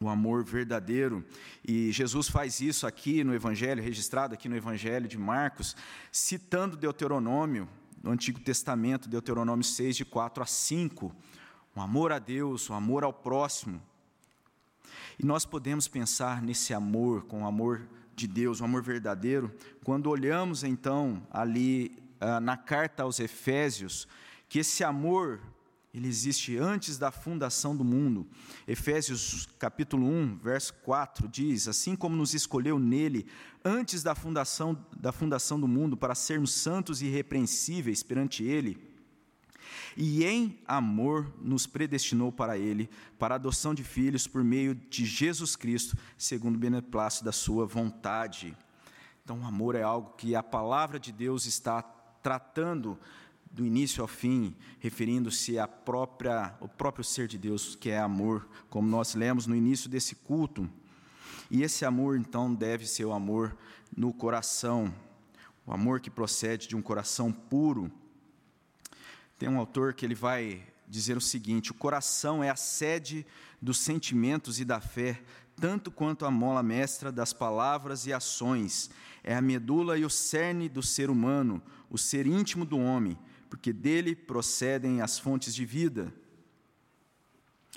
o 0.00 0.08
amor 0.08 0.44
verdadeiro. 0.44 1.24
E 1.66 1.90
Jesus 1.90 2.28
faz 2.28 2.60
isso 2.60 2.86
aqui 2.86 3.24
no 3.24 3.34
Evangelho, 3.34 3.82
registrado 3.82 4.34
aqui 4.34 4.48
no 4.48 4.56
Evangelho 4.56 5.08
de 5.08 5.18
Marcos, 5.18 5.76
citando 6.12 6.76
Deuteronômio, 6.76 7.68
no 8.02 8.12
Antigo 8.12 8.38
Testamento, 8.40 9.08
Deuteronômio 9.08 9.64
6, 9.64 9.96
de 9.96 10.04
4 10.04 10.42
a 10.42 10.46
5. 10.46 11.14
O 11.74 11.80
amor 11.80 12.12
a 12.12 12.18
Deus, 12.18 12.70
o 12.70 12.74
amor 12.74 13.02
ao 13.02 13.12
próximo. 13.12 13.82
E 15.18 15.26
nós 15.26 15.44
podemos 15.44 15.88
pensar 15.88 16.40
nesse 16.40 16.72
amor, 16.72 17.24
com 17.24 17.44
amor 17.44 17.88
de 18.18 18.26
Deus, 18.26 18.60
o 18.60 18.64
amor 18.64 18.82
verdadeiro, 18.82 19.52
quando 19.84 20.10
olhamos 20.10 20.64
então 20.64 21.22
ali 21.30 21.96
ah, 22.20 22.40
na 22.40 22.56
carta 22.56 23.04
aos 23.04 23.20
Efésios, 23.20 24.08
que 24.48 24.58
esse 24.58 24.82
amor 24.82 25.40
ele 25.94 26.08
existe 26.08 26.56
antes 26.58 26.98
da 26.98 27.10
fundação 27.10 27.76
do 27.76 27.84
mundo. 27.84 28.26
Efésios 28.66 29.48
capítulo 29.58 30.06
1, 30.06 30.38
verso 30.38 30.74
4 30.82 31.28
diz: 31.28 31.68
Assim 31.68 31.94
como 31.94 32.16
nos 32.16 32.34
escolheu 32.34 32.78
nele 32.78 33.26
antes 33.64 34.02
da 34.02 34.14
fundação 34.14 34.76
da 34.96 35.12
fundação 35.12 35.58
do 35.58 35.68
mundo 35.68 35.96
para 35.96 36.14
sermos 36.14 36.52
santos 36.52 37.00
e 37.00 37.06
irrepreensíveis 37.06 38.02
perante 38.02 38.44
ele, 38.44 38.87
e 39.96 40.24
em 40.24 40.58
amor 40.66 41.32
nos 41.40 41.66
predestinou 41.66 42.30
para 42.32 42.56
ele, 42.56 42.88
para 43.18 43.34
a 43.34 43.36
adoção 43.36 43.74
de 43.74 43.84
filhos 43.84 44.26
por 44.26 44.42
meio 44.44 44.74
de 44.74 45.04
Jesus 45.04 45.56
Cristo, 45.56 45.96
segundo 46.16 46.56
o 46.56 46.58
beneplácito 46.58 47.24
da 47.24 47.32
sua 47.32 47.66
vontade. 47.66 48.56
Então, 49.24 49.40
o 49.40 49.46
amor 49.46 49.74
é 49.74 49.82
algo 49.82 50.14
que 50.16 50.34
a 50.34 50.42
palavra 50.42 50.98
de 50.98 51.12
Deus 51.12 51.44
está 51.46 51.82
tratando 52.22 52.98
do 53.50 53.64
início 53.64 54.02
ao 54.02 54.08
fim, 54.08 54.54
referindo-se 54.78 55.58
à 55.58 55.66
própria, 55.66 56.54
ao 56.60 56.68
próprio 56.68 57.04
ser 57.04 57.26
de 57.26 57.38
Deus, 57.38 57.74
que 57.74 57.90
é 57.90 57.98
amor, 57.98 58.48
como 58.68 58.88
nós 58.88 59.14
lemos 59.14 59.46
no 59.46 59.56
início 59.56 59.88
desse 59.88 60.14
culto. 60.14 60.68
E 61.50 61.62
esse 61.62 61.84
amor, 61.84 62.18
então, 62.18 62.54
deve 62.54 62.86
ser 62.86 63.04
o 63.04 63.12
amor 63.12 63.56
no 63.96 64.12
coração, 64.12 64.94
o 65.66 65.72
amor 65.72 66.00
que 66.00 66.10
procede 66.10 66.68
de 66.68 66.76
um 66.76 66.82
coração 66.82 67.32
puro. 67.32 67.90
Tem 69.38 69.48
um 69.48 69.58
autor 69.58 69.94
que 69.94 70.04
ele 70.04 70.14
vai 70.14 70.62
dizer 70.86 71.16
o 71.16 71.20
seguinte: 71.20 71.70
o 71.70 71.74
coração 71.74 72.42
é 72.42 72.50
a 72.50 72.56
sede 72.56 73.26
dos 73.60 73.78
sentimentos 73.78 74.60
e 74.60 74.64
da 74.64 74.80
fé, 74.80 75.22
tanto 75.56 75.90
quanto 75.90 76.26
a 76.26 76.30
mola 76.30 76.62
mestra 76.62 77.12
das 77.12 77.32
palavras 77.32 78.06
e 78.06 78.12
ações. 78.12 78.90
É 79.22 79.34
a 79.34 79.40
medula 79.40 79.98
e 79.98 80.04
o 80.04 80.10
cerne 80.10 80.68
do 80.68 80.82
ser 80.82 81.10
humano, 81.10 81.62
o 81.88 81.98
ser 81.98 82.26
íntimo 82.26 82.64
do 82.64 82.78
homem 82.78 83.18
porque 83.48 83.72
dele 83.72 84.14
procedem 84.14 85.00
as 85.00 85.18
fontes 85.18 85.54
de 85.54 85.64
vida. 85.64 86.12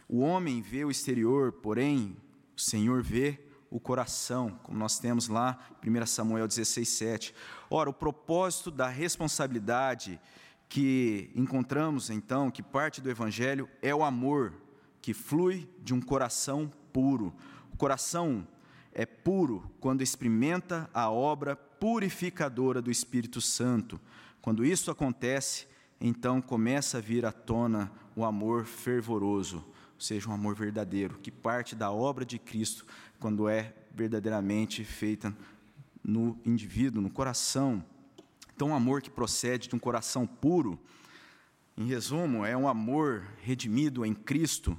O 0.07 0.19
homem 0.19 0.61
vê 0.61 0.83
o 0.83 0.91
exterior, 0.91 1.51
porém, 1.51 2.17
o 2.55 2.61
Senhor 2.61 3.01
vê 3.01 3.39
o 3.69 3.79
coração, 3.79 4.59
como 4.63 4.77
nós 4.77 4.99
temos 4.99 5.29
lá, 5.29 5.57
1 5.85 6.05
Samuel 6.05 6.47
16, 6.47 6.87
7. 6.89 7.35
Ora, 7.69 7.89
o 7.89 7.93
propósito 7.93 8.69
da 8.69 8.89
responsabilidade 8.89 10.19
que 10.71 11.29
encontramos, 11.35 12.09
então, 12.09 12.49
que 12.49 12.63
parte 12.63 13.01
do 13.01 13.09
Evangelho, 13.09 13.67
é 13.81 13.93
o 13.93 14.05
amor 14.05 14.53
que 15.01 15.13
flui 15.13 15.67
de 15.83 15.93
um 15.93 15.99
coração 15.99 16.71
puro. 16.93 17.35
O 17.73 17.75
coração 17.75 18.47
é 18.93 19.05
puro 19.05 19.69
quando 19.81 20.01
experimenta 20.01 20.89
a 20.93 21.11
obra 21.11 21.57
purificadora 21.57 22.81
do 22.81 22.89
Espírito 22.89 23.41
Santo. 23.41 23.99
Quando 24.41 24.63
isso 24.63 24.89
acontece, 24.89 25.67
então 25.99 26.41
começa 26.41 26.99
a 26.99 27.01
vir 27.01 27.25
à 27.25 27.33
tona 27.33 27.91
o 28.15 28.23
amor 28.23 28.63
fervoroso, 28.63 29.57
ou 29.57 29.99
seja, 29.99 30.29
um 30.29 30.33
amor 30.33 30.55
verdadeiro, 30.55 31.19
que 31.21 31.31
parte 31.31 31.75
da 31.75 31.91
obra 31.91 32.23
de 32.23 32.39
Cristo, 32.39 32.85
quando 33.19 33.49
é 33.49 33.75
verdadeiramente 33.93 34.85
feita 34.85 35.35
no 36.01 36.39
indivíduo, 36.45 37.01
no 37.01 37.09
coração. 37.09 37.83
Então, 38.61 38.69
um 38.69 38.75
amor 38.75 39.01
que 39.01 39.09
procede 39.09 39.67
de 39.67 39.75
um 39.75 39.79
coração 39.79 40.27
puro, 40.27 40.79
em 41.75 41.87
resumo, 41.87 42.45
é 42.45 42.55
um 42.55 42.67
amor 42.67 43.25
redimido 43.41 44.05
em 44.05 44.13
Cristo, 44.13 44.77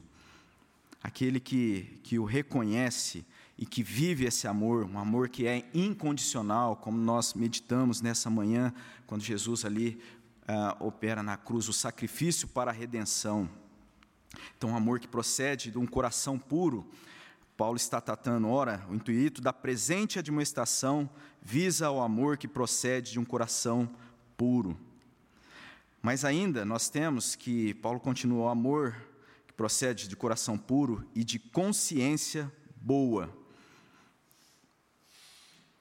aquele 1.02 1.40
que, 1.40 1.98
que 2.04 2.16
o 2.16 2.24
reconhece 2.24 3.26
e 3.58 3.66
que 3.66 3.82
vive 3.82 4.24
esse 4.24 4.46
amor, 4.46 4.84
um 4.84 5.00
amor 5.00 5.28
que 5.28 5.48
é 5.48 5.68
incondicional, 5.74 6.76
como 6.76 6.96
nós 6.96 7.34
meditamos 7.34 8.00
nessa 8.00 8.30
manhã, 8.30 8.72
quando 9.04 9.22
Jesus 9.22 9.64
ali 9.64 10.00
uh, 10.42 10.86
opera 10.86 11.20
na 11.20 11.36
cruz 11.36 11.68
o 11.68 11.72
sacrifício 11.72 12.46
para 12.46 12.70
a 12.70 12.74
redenção. 12.74 13.50
Então, 14.56 14.70
um 14.70 14.76
amor 14.76 15.00
que 15.00 15.08
procede 15.08 15.72
de 15.72 15.78
um 15.78 15.86
coração 15.86 16.38
puro. 16.38 16.88
Paulo 17.56 17.76
está 17.76 18.00
tratando, 18.00 18.48
ora, 18.48 18.84
o 18.88 18.94
intuito 18.94 19.40
da 19.40 19.52
presente 19.52 20.18
admoestação 20.18 21.08
visa 21.40 21.90
o 21.90 22.00
amor 22.00 22.36
que 22.36 22.48
procede 22.48 23.12
de 23.12 23.20
um 23.20 23.24
coração 23.24 23.88
puro. 24.36 24.76
Mas 26.00 26.24
ainda 26.24 26.64
nós 26.64 26.88
temos 26.88 27.36
que 27.36 27.74
Paulo 27.74 28.00
continua 28.00 28.46
o 28.46 28.48
amor 28.48 28.96
que 29.46 29.52
procede 29.52 30.08
de 30.08 30.16
coração 30.16 30.58
puro 30.58 31.06
e 31.14 31.22
de 31.22 31.38
consciência 31.38 32.50
boa. 32.76 33.30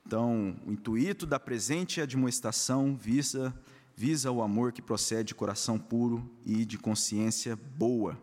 Então, 0.06 0.56
o 0.68 0.74
intuito 0.74 1.26
da 1.26 1.40
presente 1.40 2.02
admoestação 2.02 2.96
visa, 2.96 3.54
visa 3.96 4.30
o 4.30 4.42
amor 4.42 4.74
que 4.74 4.82
procede 4.82 5.30
de 5.30 5.36
coração 5.36 5.80
puro 5.80 6.30
e 6.46 6.66
de 6.66 6.78
consciência 6.78 7.56
boa. 7.56 8.18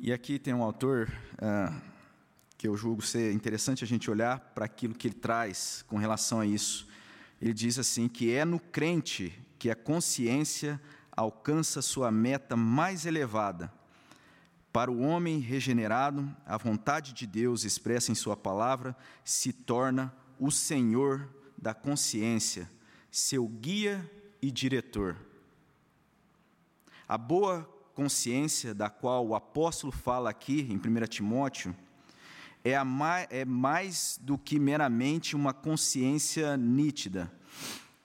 E 0.00 0.12
aqui 0.12 0.38
tem 0.38 0.54
um 0.54 0.62
autor 0.62 1.12
ah, 1.38 1.76
que 2.56 2.68
eu 2.68 2.76
julgo 2.76 3.02
ser 3.02 3.32
interessante 3.32 3.82
a 3.82 3.86
gente 3.86 4.08
olhar 4.08 4.38
para 4.54 4.64
aquilo 4.64 4.94
que 4.94 5.08
ele 5.08 5.14
traz 5.14 5.84
com 5.88 5.96
relação 5.96 6.38
a 6.38 6.46
isso. 6.46 6.86
Ele 7.42 7.52
diz 7.52 7.80
assim: 7.80 8.06
que 8.06 8.32
é 8.32 8.44
no 8.44 8.60
crente 8.60 9.36
que 9.58 9.68
a 9.68 9.74
consciência 9.74 10.80
alcança 11.10 11.82
sua 11.82 12.12
meta 12.12 12.54
mais 12.54 13.06
elevada. 13.06 13.72
Para 14.72 14.88
o 14.88 15.00
homem 15.00 15.40
regenerado, 15.40 16.32
a 16.46 16.56
vontade 16.56 17.12
de 17.12 17.26
Deus 17.26 17.64
expressa 17.64 18.12
em 18.12 18.14
Sua 18.14 18.36
palavra 18.36 18.96
se 19.24 19.52
torna 19.52 20.14
o 20.38 20.52
Senhor 20.52 21.28
da 21.60 21.74
consciência, 21.74 22.70
seu 23.10 23.48
guia 23.48 24.08
e 24.40 24.48
diretor. 24.52 25.16
A 27.08 27.18
boa 27.18 27.68
consciência 27.98 28.72
da 28.72 28.88
qual 28.88 29.26
o 29.26 29.34
apóstolo 29.34 29.90
fala 29.90 30.30
aqui 30.30 30.60
em 30.70 30.76
1 30.76 31.06
Timóteo 31.08 31.74
é, 32.62 32.80
mais, 32.84 33.26
é 33.28 33.44
mais 33.44 34.20
do 34.22 34.38
que 34.38 34.56
meramente 34.56 35.34
uma 35.34 35.52
consciência 35.52 36.56
nítida. 36.56 37.28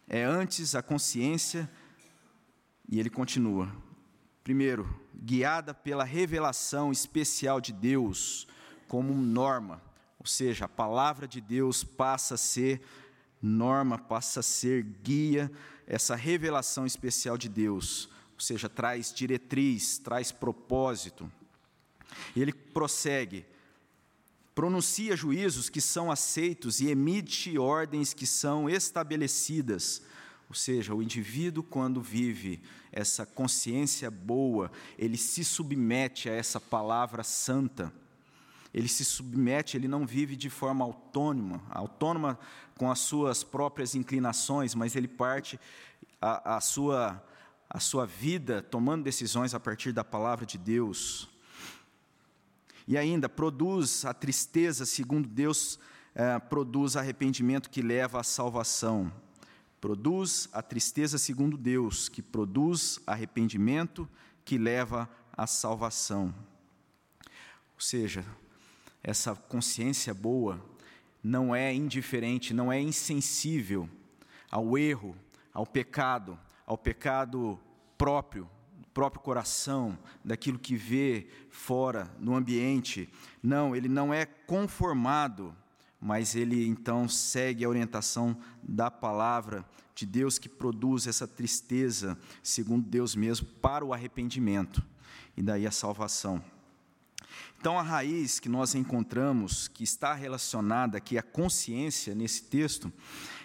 É 0.07 0.23
antes 0.23 0.73
a 0.73 0.81
consciência, 0.81 1.69
e 2.89 2.99
ele 2.99 3.09
continua. 3.11 3.71
Primeiro, 4.43 4.99
guiada 5.13 5.75
pela 5.75 6.03
revelação 6.03 6.91
especial 6.91 7.61
de 7.61 7.71
Deus 7.71 8.47
como 8.87 9.13
norma, 9.13 9.79
ou 10.19 10.25
seja, 10.25 10.65
a 10.65 10.67
palavra 10.69 11.27
de 11.27 11.39
Deus 11.39 11.83
passa 11.83 12.33
a 12.33 12.37
ser 12.37 12.81
norma, 13.39 13.99
passa 13.99 14.39
a 14.39 14.43
ser 14.43 14.81
guia, 15.03 15.51
essa 15.85 16.15
revelação 16.15 16.83
especial 16.83 17.37
de 17.37 17.47
Deus 17.47 18.09
seja, 18.43 18.69
traz 18.69 19.13
diretriz, 19.13 19.97
traz 19.97 20.31
propósito. 20.31 21.31
E 22.35 22.41
ele 22.41 22.53
prossegue, 22.53 23.45
pronuncia 24.53 25.15
juízos 25.15 25.69
que 25.69 25.81
são 25.81 26.11
aceitos 26.11 26.79
e 26.79 26.89
emite 26.89 27.57
ordens 27.57 28.13
que 28.13 28.27
são 28.27 28.69
estabelecidas. 28.69 30.01
Ou 30.49 30.55
seja, 30.55 30.93
o 30.93 31.01
indivíduo, 31.01 31.63
quando 31.63 32.01
vive 32.01 32.61
essa 32.91 33.25
consciência 33.25 34.11
boa, 34.11 34.71
ele 34.99 35.17
se 35.17 35.43
submete 35.43 36.29
a 36.29 36.33
essa 36.33 36.59
palavra 36.59 37.23
santa. 37.23 37.91
Ele 38.73 38.87
se 38.87 39.05
submete, 39.05 39.77
ele 39.77 39.87
não 39.87 40.05
vive 40.05 40.35
de 40.35 40.49
forma 40.49 40.83
autônoma, 40.83 41.63
autônoma 41.69 42.37
com 42.75 42.91
as 42.91 42.99
suas 42.99 43.43
próprias 43.43 43.95
inclinações, 43.95 44.75
mas 44.75 44.95
ele 44.95 45.07
parte 45.07 45.59
a, 46.19 46.57
a 46.57 46.61
sua 46.61 47.23
a 47.73 47.79
sua 47.79 48.05
vida 48.05 48.61
tomando 48.61 49.03
decisões 49.03 49.55
a 49.55 49.59
partir 49.59 49.91
da 49.91 50.03
palavra 50.03 50.45
de 50.45 50.59
Deus. 50.59 51.27
E 52.87 52.95
ainda, 52.95 53.27
produz 53.27 54.05
a 54.05 54.13
tristeza, 54.13 54.85
segundo 54.85 55.27
Deus, 55.27 55.79
é, 56.13 56.37
produz 56.37 56.95
arrependimento 56.95 57.71
que 57.71 57.81
leva 57.81 58.19
à 58.19 58.23
salvação. 58.23 59.11
Produz 59.81 60.47
a 60.53 60.61
tristeza, 60.61 61.17
segundo 61.17 61.57
Deus, 61.57 62.07
que 62.07 62.21
produz 62.21 62.99
arrependimento 63.07 64.07
que 64.45 64.57
leva 64.57 65.09
à 65.35 65.47
salvação. 65.47 66.33
Ou 67.73 67.81
seja, 67.81 68.23
essa 69.01 69.35
consciência 69.35 70.13
boa 70.13 70.63
não 71.23 71.55
é 71.55 71.73
indiferente, 71.73 72.53
não 72.53 72.71
é 72.71 72.79
insensível 72.79 73.89
ao 74.51 74.77
erro, 74.77 75.15
ao 75.51 75.65
pecado, 75.65 76.37
ao 76.65 76.77
pecado 76.77 77.59
próprio, 77.97 78.49
próprio 78.93 79.21
coração, 79.21 79.97
daquilo 80.23 80.59
que 80.59 80.75
vê 80.75 81.27
fora, 81.49 82.09
no 82.19 82.35
ambiente. 82.35 83.09
Não, 83.41 83.75
ele 83.75 83.87
não 83.89 84.13
é 84.13 84.25
conformado, 84.25 85.55
mas 85.99 86.35
ele 86.35 86.67
então 86.67 87.07
segue 87.07 87.63
a 87.63 87.69
orientação 87.69 88.37
da 88.61 88.91
palavra 88.91 89.65
de 89.95 90.05
Deus 90.05 90.37
que 90.37 90.49
produz 90.49 91.07
essa 91.07 91.27
tristeza, 91.27 92.17
segundo 92.41 92.87
Deus 92.87 93.15
mesmo, 93.15 93.47
para 93.61 93.85
o 93.85 93.93
arrependimento 93.93 94.83
e 95.35 95.41
daí 95.41 95.65
a 95.65 95.71
salvação. 95.71 96.43
Então, 97.63 97.79
a 97.79 97.81
raiz 97.81 98.41
que 98.41 98.49
nós 98.49 98.75
encontramos, 98.75 99.69
que 99.69 99.85
está 99.85 100.13
relacionada 100.13 100.97
aqui 100.97 101.17
à 101.17 101.23
consciência 101.23 102.13
nesse 102.13 102.43
texto, 102.43 102.91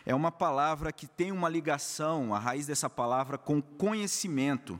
é 0.04 0.12
uma 0.12 0.32
palavra 0.32 0.90
que 0.90 1.06
tem 1.06 1.30
uma 1.30 1.48
ligação, 1.48 2.34
a 2.34 2.38
raiz 2.40 2.66
dessa 2.66 2.90
palavra, 2.90 3.38
com 3.38 3.62
conhecimento. 3.62 4.76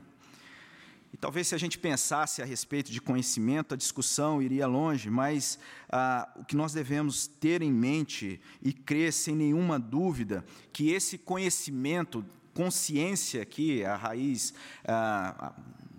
E 1.13 1.15
talvez 1.15 1.47
se 1.47 1.55
a 1.55 1.57
gente 1.57 1.79
pensasse 1.79 2.41
a 2.41 2.45
respeito 2.45 2.91
de 2.91 2.99
conhecimento, 2.99 3.73
a 3.73 3.77
discussão 3.77 4.41
iria 4.41 4.67
longe, 4.67 5.09
mas 5.09 5.57
ah, 5.89 6.29
o 6.35 6.43
que 6.43 6.57
nós 6.57 6.73
devemos 6.73 7.25
ter 7.25 7.61
em 7.61 7.71
mente 7.71 8.41
e 8.61 8.73
crer 8.73 9.13
sem 9.13 9.37
nenhuma 9.37 9.79
dúvida 9.79 10.43
que 10.73 10.91
esse 10.91 11.17
conhecimento, 11.17 12.25
consciência 12.53 13.41
aqui, 13.41 13.85
a 13.85 13.95
raiz, 13.95 14.53
ah, 14.83 15.53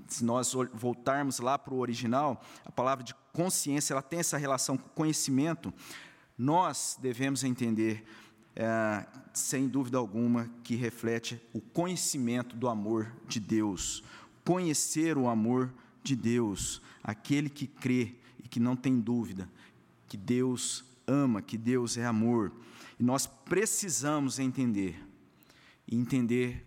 se 0.08 0.24
nós 0.24 0.52
voltarmos 0.74 1.38
lá 1.38 1.58
para 1.58 1.72
o 1.72 1.78
original, 1.78 2.42
a 2.66 2.70
palavra 2.72 3.04
de 3.04 3.14
consciência, 3.32 3.94
ela 3.94 4.02
tem 4.02 4.20
essa 4.20 4.36
relação 4.36 4.76
com 4.76 4.88
conhecimento, 4.90 5.72
nós 6.36 6.98
devemos 7.00 7.44
entender 7.44 8.04
é, 8.56 9.06
sem 9.32 9.68
dúvida 9.68 9.98
alguma, 9.98 10.50
que 10.64 10.74
reflete 10.74 11.40
o 11.52 11.60
conhecimento 11.60 12.56
do 12.56 12.68
amor 12.68 13.12
de 13.28 13.38
Deus. 13.38 14.02
Conhecer 14.44 15.16
o 15.16 15.28
amor 15.28 15.72
de 16.02 16.16
Deus, 16.16 16.80
aquele 17.02 17.48
que 17.48 17.66
crê 17.66 18.14
e 18.42 18.48
que 18.48 18.58
não 18.58 18.74
tem 18.74 18.98
dúvida 18.98 19.48
que 20.08 20.16
Deus 20.16 20.84
ama, 21.06 21.40
que 21.40 21.56
Deus 21.56 21.96
é 21.96 22.04
amor. 22.04 22.52
E 22.98 23.02
nós 23.02 23.26
precisamos 23.26 24.40
entender, 24.40 25.00
entender 25.90 26.66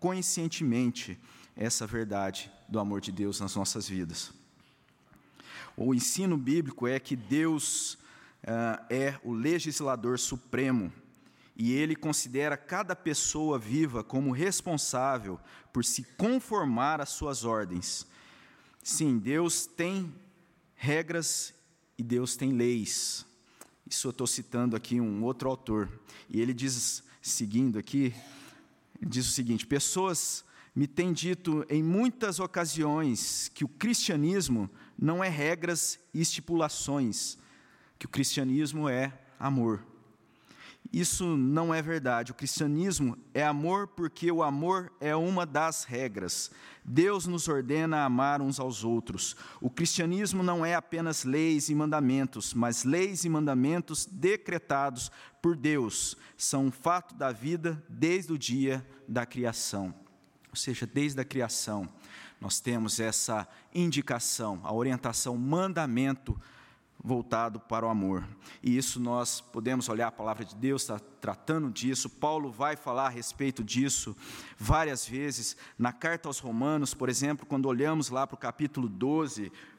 conscientemente 0.00 1.18
essa 1.54 1.86
verdade 1.86 2.50
do 2.68 2.80
amor 2.80 3.02
de 3.02 3.12
Deus 3.12 3.38
nas 3.38 3.54
nossas 3.54 3.86
vidas. 3.86 4.32
O 5.76 5.94
ensino 5.94 6.36
bíblico 6.36 6.86
é 6.86 7.00
que 7.00 7.16
Deus 7.16 7.94
uh, 8.44 8.84
é 8.88 9.18
o 9.24 9.32
legislador 9.32 10.18
supremo 10.18 10.92
e 11.56 11.72
ele 11.72 11.94
considera 11.94 12.56
cada 12.56 12.96
pessoa 12.96 13.58
viva 13.58 14.02
como 14.02 14.32
responsável 14.32 15.38
por 15.72 15.84
se 15.84 16.02
conformar 16.16 17.00
às 17.00 17.10
suas 17.10 17.44
ordens. 17.44 18.06
Sim, 18.82 19.18
Deus 19.18 19.66
tem 19.66 20.12
regras 20.74 21.54
e 21.96 22.02
Deus 22.02 22.36
tem 22.36 22.52
leis. 22.52 23.24
Isso 23.88 24.08
eu 24.08 24.10
estou 24.10 24.26
citando 24.26 24.74
aqui 24.74 25.00
um 25.00 25.22
outro 25.22 25.48
autor. 25.48 25.88
E 26.28 26.40
ele 26.40 26.52
diz, 26.52 27.02
seguindo 27.22 27.78
aqui, 27.78 28.14
diz 29.00 29.26
o 29.28 29.30
seguinte: 29.30 29.66
Pessoas 29.66 30.44
me 30.74 30.88
têm 30.88 31.12
dito 31.12 31.64
em 31.68 31.82
muitas 31.82 32.40
ocasiões 32.40 33.48
que 33.54 33.64
o 33.64 33.68
cristianismo 33.68 34.68
não 34.98 35.22
é 35.22 35.28
regras 35.28 35.98
e 36.12 36.20
estipulações, 36.20 37.38
que 37.98 38.06
o 38.06 38.08
cristianismo 38.08 38.88
é 38.88 39.12
amor. 39.38 39.84
isso 40.92 41.36
não 41.36 41.74
é 41.74 41.82
verdade. 41.82 42.30
O 42.30 42.34
cristianismo 42.34 43.18
é 43.32 43.42
amor 43.44 43.88
porque 43.88 44.30
o 44.30 44.42
amor 44.42 44.92
é 45.00 45.16
uma 45.16 45.44
das 45.44 45.84
regras. 45.84 46.50
Deus 46.84 47.26
nos 47.26 47.48
ordena 47.48 47.98
a 47.98 48.04
amar 48.04 48.42
uns 48.42 48.60
aos 48.60 48.84
outros. 48.84 49.34
O 49.60 49.70
cristianismo 49.70 50.42
não 50.42 50.64
é 50.64 50.74
apenas 50.74 51.24
leis 51.24 51.68
e 51.68 51.74
mandamentos, 51.74 52.52
mas 52.54 52.84
leis 52.84 53.24
e 53.24 53.28
mandamentos 53.28 54.06
decretados 54.06 55.10
por 55.42 55.56
Deus. 55.56 56.16
São 56.36 56.66
um 56.66 56.70
fato 56.70 57.14
da 57.14 57.32
vida 57.32 57.82
desde 57.88 58.32
o 58.32 58.38
dia 58.38 58.86
da 59.08 59.26
criação. 59.26 59.94
Ou 60.50 60.56
seja, 60.56 60.86
desde 60.86 61.20
a 61.20 61.24
criação, 61.24 61.88
nós 62.40 62.60
temos 62.60 63.00
essa 63.00 63.48
indicação, 63.74 64.60
a 64.62 64.72
orientação, 64.72 65.36
mandamento 65.36 66.38
voltado 67.04 67.60
para 67.60 67.84
o 67.84 67.90
amor. 67.90 68.26
E 68.62 68.78
isso 68.78 68.98
nós 68.98 69.38
podemos 69.38 69.90
olhar 69.90 70.08
a 70.08 70.12
palavra 70.12 70.42
de 70.42 70.56
Deus 70.56 70.82
está 70.82 70.98
tratando 71.20 71.70
disso. 71.70 72.08
Paulo 72.08 72.50
vai 72.50 72.76
falar 72.76 73.06
a 73.06 73.10
respeito 73.10 73.62
disso 73.62 74.16
várias 74.56 75.06
vezes 75.06 75.54
na 75.78 75.92
carta 75.92 76.30
aos 76.30 76.38
Romanos, 76.38 76.94
por 76.94 77.10
exemplo, 77.10 77.44
quando 77.44 77.66
olhamos 77.66 78.08
lá 78.08 78.26
para 78.26 78.36
o 78.36 78.38
capítulo 78.38 78.88
12, 78.88 79.52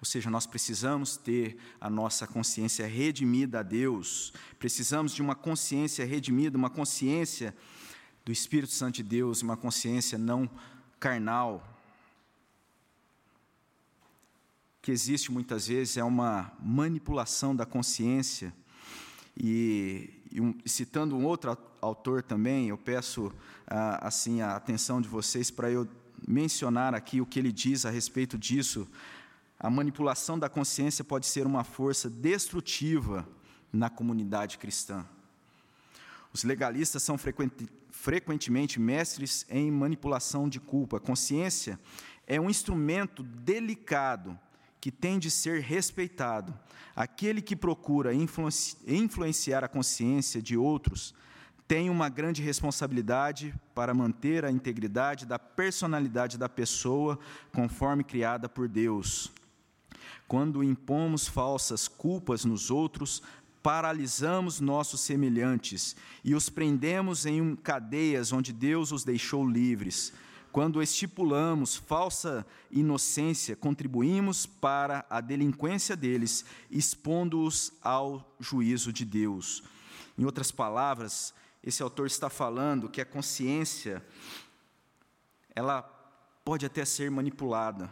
Ou 0.00 0.04
seja, 0.04 0.30
nós 0.30 0.46
precisamos 0.46 1.16
ter 1.16 1.58
a 1.80 1.90
nossa 1.90 2.26
consciência 2.26 2.86
redimida 2.86 3.60
a 3.60 3.62
Deus, 3.62 4.32
precisamos 4.58 5.12
de 5.12 5.20
uma 5.20 5.34
consciência 5.34 6.04
redimida, 6.04 6.56
uma 6.56 6.70
consciência 6.70 7.54
do 8.24 8.30
Espírito 8.30 8.72
Santo 8.72 8.96
de 8.96 9.02
Deus, 9.02 9.42
uma 9.42 9.56
consciência 9.56 10.16
não 10.16 10.48
carnal. 11.00 11.66
Que 14.80 14.92
existe 14.92 15.32
muitas 15.32 15.66
vezes 15.66 15.96
é 15.96 16.04
uma 16.04 16.52
manipulação 16.62 17.56
da 17.56 17.66
consciência. 17.66 18.54
E, 19.36 20.10
e 20.30 20.40
um, 20.40 20.56
citando 20.64 21.16
um 21.16 21.24
outro 21.24 21.56
autor 21.80 22.22
também, 22.22 22.68
eu 22.68 22.78
peço 22.78 23.32
ah, 23.66 24.06
assim 24.06 24.42
a 24.42 24.54
atenção 24.54 25.00
de 25.00 25.08
vocês 25.08 25.50
para 25.50 25.70
eu 25.70 25.88
mencionar 26.26 26.94
aqui 26.94 27.20
o 27.20 27.26
que 27.26 27.38
ele 27.38 27.50
diz 27.50 27.84
a 27.84 27.90
respeito 27.90 28.38
disso 28.38 28.86
a 29.58 29.68
manipulação 29.68 30.38
da 30.38 30.48
consciência 30.48 31.04
pode 31.04 31.26
ser 31.26 31.46
uma 31.46 31.64
força 31.64 32.08
destrutiva 32.08 33.28
na 33.72 33.90
comunidade 33.90 34.56
cristã. 34.56 35.04
Os 36.32 36.44
legalistas 36.44 37.02
são 37.02 37.16
frequentemente 37.90 38.78
mestres 38.78 39.44
em 39.48 39.70
manipulação 39.70 40.48
de 40.48 40.60
culpa. 40.60 40.98
A 40.98 41.00
consciência 41.00 41.80
é 42.26 42.40
um 42.40 42.48
instrumento 42.48 43.22
delicado 43.22 44.38
que 44.80 44.92
tem 44.92 45.18
de 45.18 45.30
ser 45.30 45.60
respeitado. 45.60 46.56
Aquele 46.94 47.42
que 47.42 47.56
procura 47.56 48.12
influenciar 48.14 49.64
a 49.64 49.68
consciência 49.68 50.40
de 50.40 50.56
outros 50.56 51.14
tem 51.66 51.90
uma 51.90 52.08
grande 52.08 52.42
responsabilidade 52.42 53.54
para 53.74 53.92
manter 53.92 54.44
a 54.44 54.50
integridade 54.50 55.26
da 55.26 55.38
personalidade 55.38 56.38
da 56.38 56.48
pessoa 56.48 57.18
conforme 57.52 58.04
criada 58.04 58.48
por 58.48 58.68
Deus. 58.68 59.32
Quando 60.28 60.62
impomos 60.62 61.26
falsas 61.26 61.88
culpas 61.88 62.44
nos 62.44 62.70
outros, 62.70 63.22
paralisamos 63.62 64.60
nossos 64.60 65.00
semelhantes 65.00 65.96
e 66.22 66.34
os 66.34 66.50
prendemos 66.50 67.24
em 67.24 67.56
cadeias 67.56 68.30
onde 68.30 68.52
Deus 68.52 68.92
os 68.92 69.04
deixou 69.04 69.48
livres. 69.48 70.12
Quando 70.52 70.82
estipulamos 70.82 71.76
falsa 71.76 72.46
inocência, 72.70 73.56
contribuímos 73.56 74.44
para 74.44 75.04
a 75.08 75.20
delinquência 75.20 75.96
deles, 75.96 76.44
expondo-os 76.70 77.72
ao 77.82 78.36
juízo 78.38 78.92
de 78.92 79.04
Deus. 79.04 79.62
Em 80.16 80.24
outras 80.24 80.50
palavras, 80.50 81.32
esse 81.62 81.82
autor 81.82 82.06
está 82.06 82.28
falando 82.28 82.88
que 82.88 83.00
a 83.00 83.06
consciência 83.06 84.04
ela 85.54 85.82
pode 86.44 86.64
até 86.64 86.84
ser 86.84 87.10
manipulada, 87.10 87.90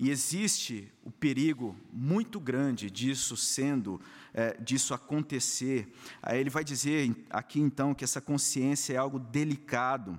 e 0.00 0.08
existe 0.08 0.90
o 1.04 1.10
perigo 1.10 1.76
muito 1.92 2.40
grande 2.40 2.90
disso 2.90 3.36
sendo, 3.36 4.00
é, 4.32 4.56
disso 4.58 4.94
acontecer. 4.94 5.92
Aí 6.22 6.40
ele 6.40 6.48
vai 6.48 6.64
dizer 6.64 7.14
aqui 7.28 7.60
então 7.60 7.92
que 7.92 8.02
essa 8.02 8.18
consciência 8.18 8.94
é 8.94 8.96
algo 8.96 9.18
delicado. 9.18 10.18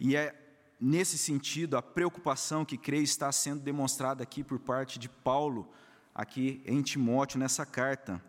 E 0.00 0.16
é 0.16 0.36
nesse 0.80 1.16
sentido 1.16 1.76
a 1.76 1.82
preocupação 1.82 2.64
que 2.64 2.76
creio 2.76 3.04
está 3.04 3.30
sendo 3.30 3.60
demonstrada 3.60 4.24
aqui 4.24 4.42
por 4.42 4.58
parte 4.58 4.98
de 4.98 5.08
Paulo, 5.08 5.72
aqui 6.12 6.60
em 6.66 6.82
Timóteo, 6.82 7.38
nessa 7.38 7.64
carta. 7.64 8.20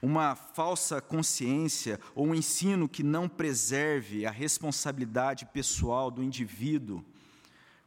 Uma 0.00 0.34
falsa 0.34 0.98
consciência 0.98 2.00
ou 2.14 2.28
um 2.28 2.34
ensino 2.34 2.88
que 2.88 3.02
não 3.02 3.28
preserve 3.28 4.24
a 4.24 4.30
responsabilidade 4.30 5.44
pessoal 5.44 6.10
do 6.10 6.22
indivíduo 6.22 7.04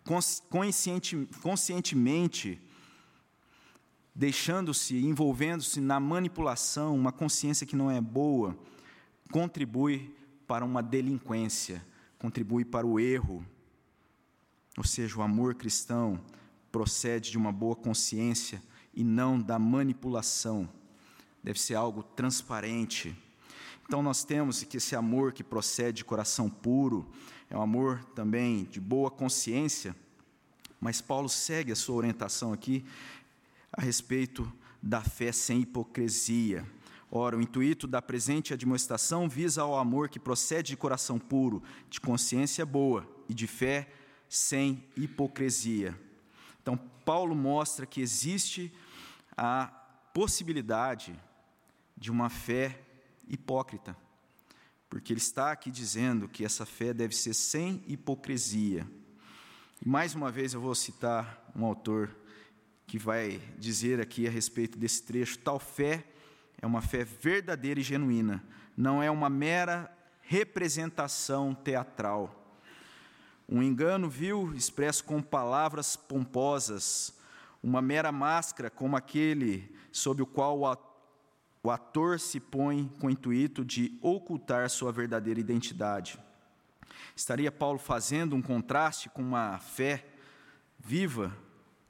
consciente, 0.04 1.28
conscientemente 1.42 2.60
deixando-se, 4.14 4.98
envolvendo-se 4.98 5.80
na 5.80 6.00
manipulação, 6.00 6.96
uma 6.96 7.12
consciência 7.12 7.66
que 7.66 7.76
não 7.76 7.90
é 7.90 8.02
boa, 8.02 8.58
contribui 9.32 10.14
para 10.46 10.66
uma 10.66 10.84
delinquência, 10.84 11.86
contribui 12.20 12.66
para 12.66 12.86
o 12.86 13.00
erro. 13.00 13.46
Ou 14.78 14.84
seja, 14.84 15.18
o 15.18 15.22
amor 15.22 15.56
cristão 15.56 16.20
procede 16.72 17.32
de 17.32 17.38
uma 17.38 17.52
boa 17.52 17.76
consciência 17.76 18.62
e 18.94 19.04
não 19.04 19.40
da 19.40 19.58
manipulação. 19.58 20.70
Deve 21.44 21.60
ser 21.60 21.76
algo 21.76 22.04
transparente. 22.04 23.16
Então 23.92 24.02
nós 24.02 24.24
temos 24.24 24.64
que 24.64 24.78
esse 24.78 24.96
amor 24.96 25.34
que 25.34 25.44
procede 25.44 25.98
de 25.98 26.06
coração 26.06 26.50
puro, 26.50 27.12
é 27.50 27.58
um 27.58 27.62
amor 27.62 28.02
também 28.16 28.64
de 28.64 28.80
boa 28.80 29.12
consciência, 29.12 29.94
mas 30.80 31.02
Paulo 31.02 31.28
segue 31.28 31.74
a 31.74 31.76
sua 31.76 31.98
orientação 31.98 32.54
aqui 32.54 32.86
a 33.70 33.82
respeito 33.82 34.50
da 34.82 35.02
fé 35.02 35.34
sem 35.34 35.60
hipocrisia. 35.60 36.66
Ora, 37.12 37.36
o 37.36 37.42
intuito 37.42 37.86
da 37.86 38.02
presente 38.02 38.54
admoestação 38.54 39.28
visa 39.28 39.62
ao 39.62 39.78
amor 39.78 40.08
que 40.08 40.22
procede 40.22 40.70
de 40.70 40.78
coração 40.78 41.20
puro, 41.20 41.62
de 41.90 42.00
consciência 42.00 42.66
boa 42.66 43.06
e 43.28 43.34
de 43.34 43.46
fé 43.46 43.92
sem 44.30 44.86
hipocrisia. 44.96 46.00
Então, 46.62 46.78
Paulo 47.04 47.36
mostra 47.36 47.86
que 47.86 48.00
existe 48.00 48.72
a 49.36 49.66
possibilidade 50.14 51.14
de 51.98 52.10
uma 52.10 52.30
fé 52.30 52.86
hipócrita 53.28 53.96
porque 54.92 55.14
ele 55.14 55.22
está 55.22 55.54
aqui 55.54 55.72
dizendo 55.72 56.28
que 56.28 56.44
essa 56.44 56.66
fé 56.66 56.94
deve 56.94 57.16
ser 57.16 57.34
sem 57.34 57.82
hipocrisia. 57.88 58.86
E 59.82 59.88
mais 59.88 60.14
uma 60.14 60.30
vez 60.30 60.54
eu 60.54 60.60
vou 60.60 60.76
citar 60.76 61.50
um 61.56 61.64
autor 61.64 62.14
que 62.86 63.00
vai 63.00 63.42
dizer 63.58 64.02
aqui 64.02 64.28
a 64.28 64.30
respeito 64.30 64.78
desse 64.78 65.02
trecho: 65.04 65.40
tal 65.40 65.58
fé 65.60 66.06
é 66.62 66.68
uma 66.68 66.82
fé 66.82 67.06
verdadeira 67.06 67.80
e 67.80 67.84
genuína, 67.84 68.44
não 68.76 69.02
é 69.02 69.10
uma 69.10 69.30
mera 69.30 69.90
representação 70.24 71.56
teatral. 71.56 72.54
Um 73.48 73.64
engano 73.64 74.10
vil 74.10 74.54
expresso 74.54 75.06
com 75.06 75.22
palavras 75.22 75.96
pomposas, 75.96 77.18
uma 77.64 77.82
mera 77.82 78.12
máscara 78.12 78.70
como 78.70 78.98
aquele 78.98 79.74
sob 79.90 80.22
o 80.22 80.26
qual 80.26 80.60
o 80.60 80.68
o 81.64 81.70
ator 81.70 82.20
se 82.20 82.40
põe 82.40 82.92
com 83.00 83.08
o 83.08 83.10
intuito 83.10 83.64
de 83.64 83.98
ocultar 84.02 84.70
sua 84.70 84.92
verdadeira 84.92 85.40
identidade. 85.40 86.20
Estaria 87.16 87.52
Paulo 87.52 87.78
fazendo 87.78 88.36
um 88.36 88.42
contraste 88.42 89.10
com 89.10 89.22
uma 89.22 89.60
fé 89.60 90.06
viva, 90.80 91.36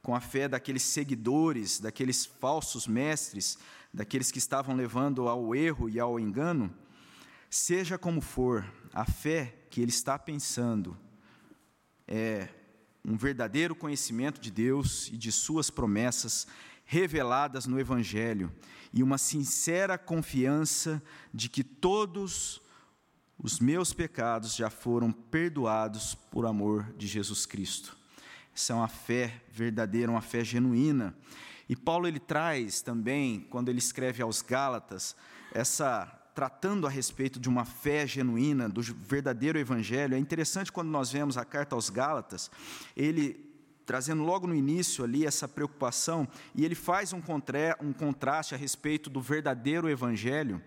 com 0.02 0.14
a 0.14 0.20
fé 0.20 0.48
daqueles 0.48 0.84
seguidores, 0.84 1.80
daqueles 1.80 2.26
falsos 2.26 2.88
mestres, 2.88 3.58
daqueles 3.94 4.32
que 4.32 4.40
estavam 4.40 4.76
levando 4.76 5.28
ao 5.28 5.56
erro 5.56 5.90
e 5.90 6.00
ao 6.00 6.20
engano? 6.20 6.74
Seja 7.50 7.98
como 7.98 8.22
for, 8.22 8.66
a 8.94 9.06
fé 9.06 9.56
que 9.70 9.82
ele 9.82 9.92
está 9.92 10.18
pensando 10.18 10.98
é 12.08 12.50
um 13.06 13.16
verdadeiro 13.16 13.76
conhecimento 13.76 14.40
de 14.40 14.52
Deus 14.52 15.08
e 15.08 15.18
de 15.18 15.32
suas 15.32 15.70
promessas 15.70 16.48
reveladas 16.92 17.66
no 17.66 17.80
Evangelho 17.80 18.52
e 18.94 19.02
uma 19.02 19.18
sincera 19.18 19.98
confiança 19.98 21.02
de 21.34 21.48
que 21.48 21.64
todos 21.64 22.62
os 23.40 23.62
meus 23.62 23.94
pecados 23.94 24.54
já 24.54 24.70
foram 24.70 25.10
perdoados 25.10 26.16
por 26.16 26.46
amor 26.46 26.94
de 26.98 27.08
Jesus 27.08 27.46
Cristo. 27.46 27.98
essa 28.54 28.74
é 28.74 28.76
uma 28.76 28.90
fé 28.90 29.42
verdadeira, 29.54 30.12
uma 30.12 30.20
fé 30.20 30.44
genuína. 30.44 31.16
E 31.70 31.78
Paulo 31.78 32.10
ele 32.10 32.20
traz 32.20 32.82
também, 32.82 33.40
quando 33.50 33.70
ele 33.70 33.80
escreve 33.80 34.22
aos 34.22 34.42
Gálatas, 34.42 35.16
essa 35.54 36.06
tratando 36.36 36.86
a 36.86 36.90
respeito 36.90 37.40
de 37.40 37.48
uma 37.48 37.64
fé 37.64 38.06
genuína, 38.06 38.68
do 38.68 38.82
verdadeiro 38.82 39.58
evangelho. 39.58 40.14
É 40.14 40.20
interessante 40.20 40.74
quando 40.74 40.90
nós 40.90 41.10
vemos 41.10 41.38
a 41.38 41.46
carta 41.46 41.74
aos 41.74 41.90
Gálatas, 41.90 42.52
ele 42.98 43.51
trazendo 43.86 44.24
logo 44.24 44.48
no 44.48 44.56
início 44.56 45.04
ali 45.04 45.26
essa 45.26 45.48
preocupação, 45.48 46.28
e 46.56 46.64
ele 46.66 46.76
faz 46.76 47.14
um, 47.14 47.22
um 47.82 47.94
contraste 47.94 48.56
a 48.56 48.58
respeito 48.58 49.10
do 49.10 49.22
verdadeiro 49.22 49.90
evangelho 49.90 50.62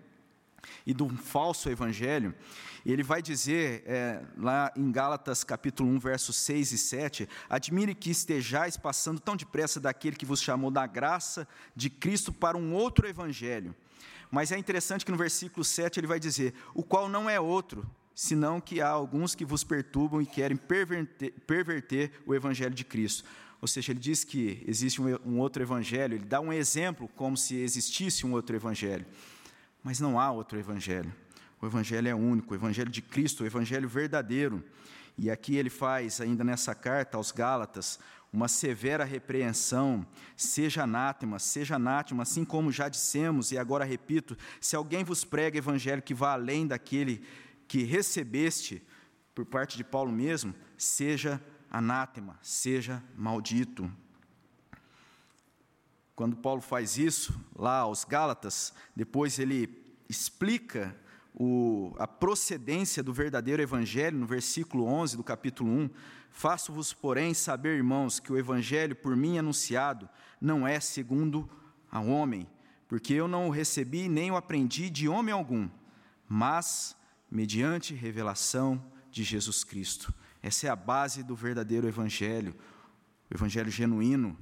e 0.86 0.92
do 0.94 1.08
falso 1.08 1.68
evangelho. 1.68 2.34
Ele 2.84 3.02
vai 3.02 3.22
dizer, 3.22 3.82
é, 3.86 4.22
lá 4.36 4.70
em 4.76 4.90
Gálatas 4.92 5.42
capítulo 5.42 5.88
1, 5.90 5.98
versos 5.98 6.36
6 6.36 6.72
e 6.72 6.78
7, 6.78 7.28
admire 7.48 7.94
que 7.94 8.10
estejais 8.10 8.76
passando 8.76 9.20
tão 9.20 9.36
depressa 9.36 9.80
daquele 9.80 10.16
que 10.16 10.26
vos 10.26 10.42
chamou 10.42 10.70
da 10.70 10.86
graça 10.86 11.48
de 11.74 11.88
Cristo 11.88 12.32
para 12.32 12.58
um 12.58 12.74
outro 12.74 13.08
evangelho. 13.08 13.74
Mas 14.30 14.52
é 14.52 14.58
interessante 14.58 15.04
que 15.04 15.12
no 15.12 15.16
versículo 15.16 15.64
7 15.64 16.00
ele 16.00 16.06
vai 16.06 16.20
dizer, 16.20 16.54
o 16.74 16.82
qual 16.82 17.08
não 17.08 17.30
é 17.30 17.40
outro, 17.40 17.88
senão 18.14 18.60
que 18.60 18.80
há 18.80 18.88
alguns 18.88 19.34
que 19.34 19.44
vos 19.44 19.64
perturbam 19.64 20.22
e 20.22 20.26
querem 20.26 20.56
perverter, 20.56 21.32
perverter 21.46 22.12
o 22.24 22.34
evangelho 22.34 22.74
de 22.74 22.84
Cristo. 22.84 23.24
Ou 23.60 23.66
seja, 23.66 23.92
ele 23.92 24.00
diz 24.00 24.24
que 24.24 24.62
existe 24.66 25.00
um, 25.00 25.38
outro 25.38 25.62
evangelho, 25.62 26.14
ele 26.14 26.24
dá 26.24 26.40
um 26.40 26.52
exemplo 26.52 27.08
como 27.16 27.36
se 27.36 27.56
existisse 27.56 28.26
um 28.26 28.32
outro 28.32 28.54
evangelho. 28.54 29.06
Mas 29.82 29.98
não 29.98 30.20
há 30.20 30.30
outro 30.30 30.58
evangelho. 30.58 31.12
O 31.60 31.66
evangelho 31.66 32.08
é 32.08 32.14
único, 32.14 32.52
o 32.52 32.56
evangelho 32.56 32.90
de 32.90 33.00
Cristo, 33.00 33.42
o 33.42 33.46
evangelho 33.46 33.88
verdadeiro. 33.88 34.62
E 35.16 35.30
aqui 35.30 35.56
ele 35.56 35.70
faz, 35.70 36.20
ainda 36.20 36.44
nessa 36.44 36.74
carta 36.74 37.16
aos 37.16 37.32
Gálatas, 37.32 37.98
uma 38.30 38.48
severa 38.48 39.04
repreensão, 39.04 40.04
seja 40.36 40.82
anátema, 40.82 41.38
seja 41.38 41.76
anátema, 41.76 42.24
assim 42.24 42.44
como 42.44 42.72
já 42.72 42.88
dissemos, 42.88 43.52
e 43.52 43.56
agora 43.56 43.84
repito: 43.84 44.36
se 44.60 44.74
alguém 44.74 45.04
vos 45.04 45.24
prega 45.24 45.56
evangelho 45.56 46.02
que 46.02 46.12
vá 46.12 46.32
além 46.32 46.66
daquele 46.66 47.24
que 47.66 47.82
recebeste 47.82 48.82
por 49.34 49.44
parte 49.44 49.76
de 49.76 49.84
Paulo 49.84 50.12
mesmo, 50.12 50.54
seja 50.76 51.42
anátema, 51.70 52.38
seja 52.40 53.02
maldito. 53.16 53.90
Quando 56.14 56.36
Paulo 56.36 56.60
faz 56.60 56.96
isso, 56.96 57.34
lá 57.56 57.78
aos 57.78 58.04
Gálatas, 58.04 58.72
depois 58.94 59.38
ele 59.38 59.82
explica 60.08 60.96
o, 61.34 61.92
a 61.98 62.06
procedência 62.06 63.02
do 63.02 63.12
verdadeiro 63.12 63.60
evangelho, 63.60 64.16
no 64.16 64.26
versículo 64.26 64.84
11 64.84 65.16
do 65.16 65.24
capítulo 65.24 65.68
1, 65.68 65.90
faço-vos, 66.30 66.92
porém, 66.92 67.34
saber, 67.34 67.76
irmãos, 67.76 68.20
que 68.20 68.32
o 68.32 68.38
evangelho 68.38 68.94
por 68.94 69.16
mim 69.16 69.38
anunciado 69.38 70.08
não 70.40 70.66
é 70.66 70.78
segundo 70.78 71.50
a 71.90 72.00
homem, 72.00 72.46
porque 72.86 73.14
eu 73.14 73.26
não 73.26 73.48
o 73.48 73.50
recebi 73.50 74.08
nem 74.08 74.30
o 74.30 74.36
aprendi 74.36 74.88
de 74.88 75.08
homem 75.08 75.32
algum, 75.32 75.68
mas 76.28 76.96
mediante 77.34 77.92
revelação 77.92 78.82
de 79.10 79.22
Jesus 79.22 79.64
Cristo. 79.64 80.14
Essa 80.42 80.68
é 80.68 80.70
a 80.70 80.76
base 80.76 81.22
do 81.22 81.36
verdadeiro 81.36 81.86
evangelho, 81.86 82.54
o 83.30 83.34
evangelho 83.34 83.70
genuíno, 83.70 84.38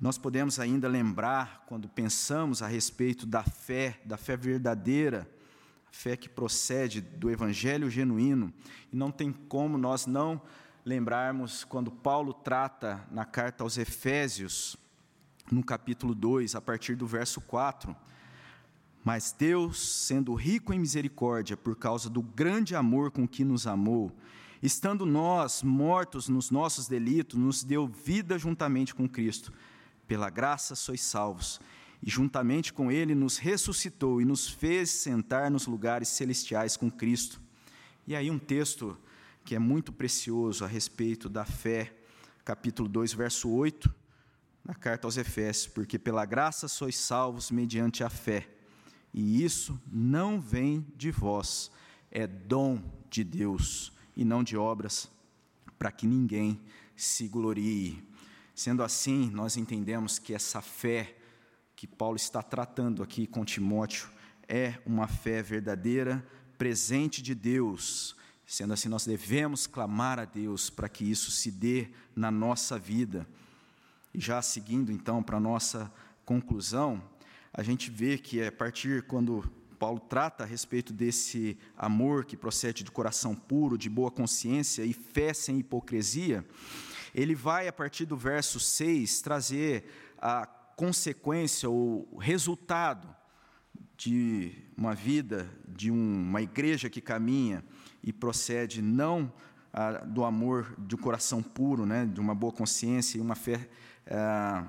nós 0.00 0.16
podemos 0.16 0.58
ainda 0.58 0.88
lembrar, 0.88 1.64
quando 1.66 1.86
pensamos 1.86 2.62
a 2.62 2.66
respeito 2.66 3.26
da 3.26 3.42
fé, 3.42 4.00
da 4.02 4.16
fé 4.16 4.34
verdadeira, 4.34 5.30
a 5.86 5.92
fé 5.92 6.16
que 6.16 6.26
procede 6.26 7.02
do 7.02 7.30
Evangelho 7.30 7.90
genuíno, 7.90 8.50
e 8.90 8.96
não 8.96 9.10
tem 9.10 9.30
como 9.30 9.76
nós 9.76 10.06
não 10.06 10.40
lembrarmos 10.86 11.64
quando 11.64 11.90
Paulo 11.90 12.32
trata 12.32 13.06
na 13.10 13.26
carta 13.26 13.62
aos 13.62 13.76
Efésios, 13.76 14.74
no 15.52 15.62
capítulo 15.62 16.14
2, 16.14 16.54
a 16.54 16.62
partir 16.62 16.94
do 16.94 17.06
verso 17.06 17.38
4. 17.42 17.94
Mas 19.04 19.34
Deus, 19.36 19.80
sendo 19.80 20.34
rico 20.34 20.72
em 20.72 20.78
misericórdia, 20.78 21.56
por 21.56 21.74
causa 21.76 22.10
do 22.10 22.22
grande 22.22 22.74
amor 22.74 23.10
com 23.10 23.26
que 23.26 23.44
nos 23.44 23.66
amou, 23.66 24.12
estando 24.62 25.06
nós 25.06 25.62
mortos 25.62 26.28
nos 26.28 26.50
nossos 26.50 26.86
delitos, 26.86 27.38
nos 27.38 27.64
deu 27.64 27.86
vida 27.88 28.38
juntamente 28.38 28.94
com 28.94 29.08
Cristo. 29.08 29.52
Pela 30.06 30.28
graça 30.28 30.74
sois 30.74 31.00
salvos, 31.00 31.60
e 32.02 32.10
juntamente 32.10 32.72
com 32.72 32.90
Ele 32.90 33.14
nos 33.14 33.36
ressuscitou 33.36 34.20
e 34.20 34.24
nos 34.24 34.48
fez 34.48 34.90
sentar 34.90 35.50
nos 35.50 35.66
lugares 35.66 36.08
celestiais 36.08 36.76
com 36.76 36.90
Cristo. 36.90 37.40
E 38.06 38.14
aí, 38.16 38.30
um 38.30 38.38
texto 38.38 38.96
que 39.44 39.54
é 39.54 39.58
muito 39.58 39.92
precioso 39.92 40.64
a 40.64 40.68
respeito 40.68 41.28
da 41.28 41.44
fé, 41.44 41.94
capítulo 42.44 42.88
2, 42.88 43.12
verso 43.12 43.50
8, 43.50 43.94
na 44.64 44.74
carta 44.74 45.06
aos 45.06 45.16
Efésios: 45.16 45.66
Porque 45.66 45.98
pela 45.98 46.24
graça 46.24 46.68
sois 46.68 46.96
salvos 46.96 47.50
mediante 47.50 48.02
a 48.02 48.10
fé, 48.10 48.48
e 49.12 49.44
isso 49.44 49.80
não 49.90 50.40
vem 50.40 50.86
de 50.96 51.10
vós, 51.10 51.70
é 52.10 52.26
dom 52.26 52.80
de 53.10 53.24
Deus, 53.24 53.92
e 54.16 54.24
não 54.24 54.42
de 54.42 54.56
obras, 54.56 55.10
para 55.78 55.90
que 55.90 56.06
ninguém 56.06 56.60
se 56.94 57.26
glorie. 57.26 58.02
Sendo 58.54 58.82
assim, 58.82 59.30
nós 59.30 59.56
entendemos 59.56 60.18
que 60.18 60.34
essa 60.34 60.60
fé 60.60 61.16
que 61.74 61.86
Paulo 61.86 62.16
está 62.16 62.42
tratando 62.42 63.02
aqui 63.02 63.26
com 63.26 63.44
Timóteo 63.44 64.08
é 64.46 64.78
uma 64.84 65.08
fé 65.08 65.42
verdadeira, 65.42 66.26
presente 66.58 67.22
de 67.22 67.34
Deus. 67.34 68.14
Sendo 68.44 68.74
assim, 68.74 68.88
nós 68.88 69.06
devemos 69.06 69.66
clamar 69.66 70.18
a 70.18 70.24
Deus 70.26 70.68
para 70.68 70.88
que 70.88 71.10
isso 71.10 71.30
se 71.30 71.50
dê 71.50 71.88
na 72.14 72.30
nossa 72.30 72.78
vida. 72.78 73.26
E 74.12 74.20
já 74.20 74.42
seguindo 74.42 74.92
então 74.92 75.22
para 75.22 75.38
a 75.38 75.40
nossa 75.40 75.90
conclusão, 76.24 77.02
a 77.60 77.62
gente 77.62 77.90
vê 77.90 78.16
que 78.16 78.42
a 78.42 78.50
partir 78.50 79.02
quando 79.02 79.44
Paulo 79.78 80.00
trata 80.00 80.44
a 80.44 80.46
respeito 80.46 80.94
desse 80.94 81.58
amor 81.76 82.24
que 82.24 82.34
procede 82.34 82.82
do 82.82 82.90
coração 82.90 83.34
puro, 83.34 83.76
de 83.76 83.86
boa 83.86 84.10
consciência 84.10 84.82
e 84.82 84.94
fé 84.94 85.34
sem 85.34 85.58
hipocrisia, 85.58 86.42
ele 87.14 87.34
vai, 87.34 87.68
a 87.68 87.72
partir 87.72 88.06
do 88.06 88.16
verso 88.16 88.58
6, 88.58 89.20
trazer 89.20 89.84
a 90.16 90.46
consequência, 90.74 91.68
o 91.68 92.16
resultado 92.18 93.14
de 93.94 94.52
uma 94.74 94.94
vida, 94.94 95.46
de 95.68 95.90
uma 95.90 96.40
igreja 96.40 96.88
que 96.88 97.02
caminha 97.02 97.62
e 98.02 98.10
procede 98.10 98.80
não 98.80 99.30
ah, 99.70 99.98
do 100.06 100.24
amor 100.24 100.74
um 100.78 100.96
coração 100.96 101.42
puro, 101.42 101.84
né, 101.84 102.06
de 102.06 102.20
uma 102.20 102.34
boa 102.34 102.54
consciência 102.54 103.18
e 103.18 103.20
uma 103.20 103.34
fé 103.34 103.68
ah, 104.10 104.64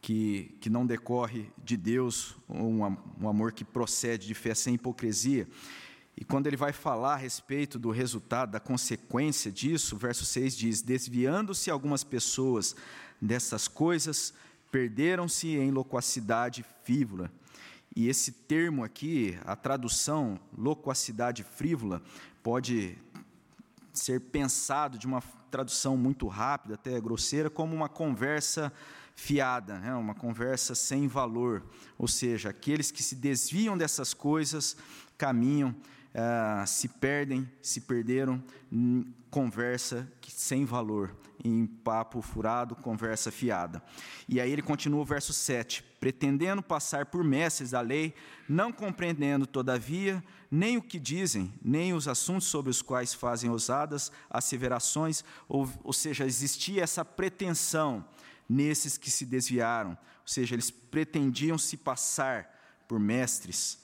que, 0.00 0.56
que 0.60 0.70
não 0.70 0.86
decorre 0.86 1.50
de 1.62 1.76
Deus, 1.76 2.36
um, 2.48 2.84
um 3.20 3.28
amor 3.28 3.52
que 3.52 3.64
procede 3.64 4.26
de 4.26 4.34
fé 4.34 4.54
sem 4.54 4.74
hipocrisia. 4.74 5.46
E 6.16 6.24
quando 6.24 6.46
ele 6.46 6.56
vai 6.56 6.72
falar 6.72 7.14
a 7.14 7.16
respeito 7.16 7.78
do 7.78 7.90
resultado, 7.90 8.52
da 8.52 8.60
consequência 8.60 9.50
disso, 9.50 9.96
verso 9.96 10.24
6 10.24 10.56
diz: 10.56 10.82
Desviando-se 10.82 11.70
algumas 11.70 12.04
pessoas 12.04 12.74
dessas 13.20 13.68
coisas, 13.68 14.32
perderam-se 14.70 15.48
em 15.48 15.70
loquacidade 15.70 16.64
frívola. 16.84 17.30
E 17.94 18.08
esse 18.08 18.32
termo 18.32 18.84
aqui, 18.84 19.38
a 19.44 19.56
tradução 19.56 20.38
loquacidade 20.56 21.42
frívola, 21.42 22.02
pode 22.42 22.96
ser 23.92 24.20
pensado 24.20 24.96
de 24.96 25.06
uma 25.06 25.22
tradução 25.50 25.96
muito 25.96 26.28
rápida, 26.28 26.74
até 26.74 27.00
grosseira, 27.00 27.50
como 27.50 27.74
uma 27.74 27.88
conversa 27.88 28.72
fiada, 29.14 29.78
né? 29.78 29.94
uma 29.94 30.14
conversa 30.14 30.74
sem 30.74 31.06
valor. 31.06 31.62
Ou 31.98 32.08
seja, 32.08 32.50
aqueles 32.50 32.90
que 32.90 33.02
se 33.02 33.14
desviam 33.14 33.76
dessas 33.76 34.14
coisas 34.14 34.76
caminham 35.18 35.74
ah, 36.14 36.64
se 36.66 36.88
perdem, 36.88 37.48
se 37.62 37.82
perderam 37.82 38.42
conversa 39.30 40.10
sem 40.26 40.64
valor, 40.64 41.14
em 41.44 41.64
papo 41.66 42.20
furado, 42.20 42.74
conversa 42.74 43.30
fiada. 43.30 43.80
E 44.28 44.40
aí 44.40 44.50
ele 44.50 44.62
continua 44.62 45.02
o 45.02 45.04
verso 45.04 45.32
7: 45.32 45.84
pretendendo 46.00 46.62
passar 46.62 47.06
por 47.06 47.22
mestres 47.22 47.70
da 47.70 47.80
lei, 47.80 48.12
não 48.48 48.72
compreendendo, 48.72 49.46
todavia, 49.46 50.22
nem 50.50 50.76
o 50.76 50.82
que 50.82 50.98
dizem, 50.98 51.52
nem 51.62 51.94
os 51.94 52.08
assuntos 52.08 52.48
sobre 52.48 52.70
os 52.70 52.82
quais 52.82 53.14
fazem 53.14 53.48
ousadas 53.48 54.10
asseverações, 54.28 55.22
ou, 55.48 55.68
ou 55.84 55.92
seja, 55.92 56.26
existia 56.26 56.82
essa 56.82 57.04
pretensão 57.04 58.04
nesses 58.50 58.98
que 58.98 59.10
se 59.10 59.24
desviaram, 59.24 59.90
ou 59.90 60.26
seja, 60.26 60.56
eles 60.56 60.70
pretendiam 60.70 61.56
se 61.56 61.76
passar 61.76 62.84
por 62.88 62.98
mestres. 62.98 63.78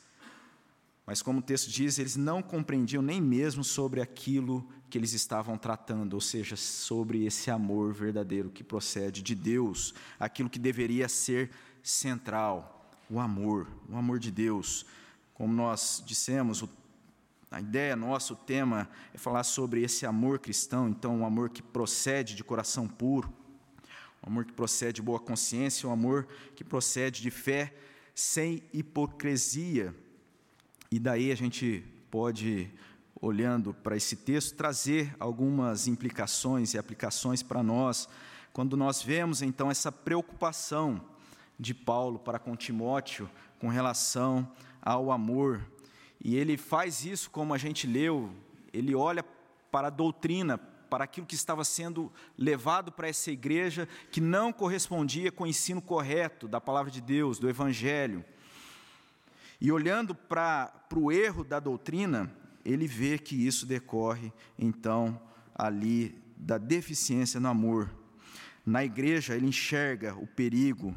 Mas, 1.06 1.22
como 1.22 1.38
o 1.38 1.42
texto 1.42 1.70
diz, 1.70 2.00
eles 2.00 2.16
não 2.16 2.42
compreendiam 2.42 3.00
nem 3.00 3.20
mesmo 3.20 3.62
sobre 3.62 4.00
aquilo 4.00 4.68
que 4.90 4.98
eles 4.98 5.12
estavam 5.12 5.56
tratando, 5.56 6.14
ou 6.14 6.20
seja, 6.20 6.56
sobre 6.56 7.24
esse 7.24 7.48
amor 7.48 7.94
verdadeiro 7.94 8.50
que 8.50 8.64
procede 8.64 9.22
de 9.22 9.36
Deus, 9.36 9.94
aquilo 10.18 10.50
que 10.50 10.58
deveria 10.58 11.08
ser 11.08 11.52
central, 11.80 12.90
o 13.08 13.20
amor, 13.20 13.68
o 13.88 13.96
amor 13.96 14.18
de 14.18 14.32
Deus. 14.32 14.84
Como 15.32 15.54
nós 15.54 16.02
dissemos, 16.04 16.64
A 17.48 17.60
ideia 17.60 17.94
nossa, 17.94 18.32
o 18.32 18.36
tema, 18.36 18.90
é 19.14 19.18
falar 19.18 19.44
sobre 19.44 19.80
esse 19.80 20.04
amor 20.04 20.40
cristão, 20.40 20.88
então, 20.88 21.20
um 21.20 21.24
amor 21.24 21.50
que 21.50 21.62
procede 21.62 22.34
de 22.34 22.42
coração 22.42 22.88
puro, 22.88 23.32
um 24.26 24.30
amor 24.30 24.44
que 24.44 24.52
procede 24.52 24.94
de 24.94 25.02
boa 25.02 25.20
consciência, 25.20 25.88
um 25.88 25.92
amor 25.92 26.26
que 26.56 26.64
procede 26.64 27.22
de 27.22 27.30
fé 27.30 27.72
sem 28.14 28.62
hipocrisia. 28.72 29.94
E 30.90 30.98
daí 30.98 31.30
a 31.30 31.36
gente 31.36 31.84
pode, 32.10 32.68
olhando 33.20 33.72
para 33.72 33.96
esse 33.96 34.16
texto, 34.16 34.56
trazer 34.56 35.14
algumas 35.20 35.86
implicações 35.86 36.74
e 36.74 36.78
aplicações 36.78 37.42
para 37.42 37.62
nós, 37.62 38.08
quando 38.52 38.76
nós 38.76 39.02
vemos 39.02 39.42
então 39.42 39.70
essa 39.70 39.92
preocupação 39.92 41.00
de 41.58 41.72
Paulo 41.72 42.18
para 42.18 42.38
com 42.38 42.56
Timóteo 42.56 43.30
com 43.58 43.68
relação 43.68 44.50
ao 44.82 45.10
amor 45.12 45.64
e 46.20 46.36
ele 46.36 46.56
faz 46.56 47.04
isso, 47.04 47.30
como 47.30 47.54
a 47.54 47.58
gente 47.58 47.86
leu, 47.86 48.32
ele 48.72 48.94
olha 48.94 49.24
para 49.70 49.88
a 49.88 49.90
doutrina, 49.90 50.58
para 50.88 51.04
aquilo 51.04 51.26
que 51.26 51.34
estava 51.34 51.64
sendo 51.64 52.12
levado 52.36 52.92
para 52.92 53.08
essa 53.08 53.30
igreja, 53.30 53.88
que 54.10 54.20
não 54.20 54.52
correspondia 54.52 55.30
com 55.30 55.44
o 55.44 55.46
ensino 55.46 55.82
correto 55.82 56.48
da 56.48 56.60
palavra 56.60 56.90
de 56.90 57.00
Deus, 57.00 57.38
do 57.38 57.48
Evangelho. 57.48 58.24
E 59.60 59.72
olhando 59.72 60.14
para, 60.14 60.66
para 60.88 60.98
o 60.98 61.10
erro 61.10 61.42
da 61.42 61.58
doutrina, 61.58 62.30
ele 62.64 62.86
vê 62.86 63.18
que 63.18 63.46
isso 63.46 63.64
decorre, 63.64 64.32
então, 64.58 65.20
ali 65.54 66.20
da 66.36 66.58
deficiência 66.58 67.40
no 67.40 67.48
amor. 67.48 67.90
Na 68.64 68.84
igreja, 68.84 69.34
ele 69.34 69.46
enxerga 69.46 70.14
o 70.16 70.26
perigo, 70.26 70.94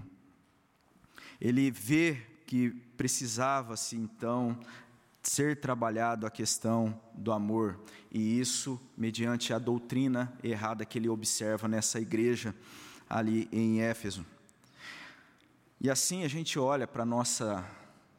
ele 1.40 1.72
vê 1.72 2.18
que 2.46 2.72
precisava-se, 2.98 3.96
então, 3.96 4.60
ser 5.30 5.58
trabalhado 5.58 6.26
a 6.26 6.32
questão 6.32 7.00
do 7.14 7.32
amor, 7.32 7.80
e 8.12 8.40
isso 8.40 8.82
mediante 8.98 9.54
a 9.54 9.60
doutrina 9.60 10.34
errada 10.44 10.84
que 10.84 10.98
ele 10.98 11.08
observa 11.08 11.68
nessa 11.68 12.00
igreja 12.00 12.56
ali 13.08 13.48
em 13.52 13.80
Éfeso. 13.80 14.26
E 15.80 15.88
assim 15.88 16.24
a 16.24 16.28
gente 16.28 16.58
olha 16.58 16.88
para 16.88 17.06
nossa 17.06 17.64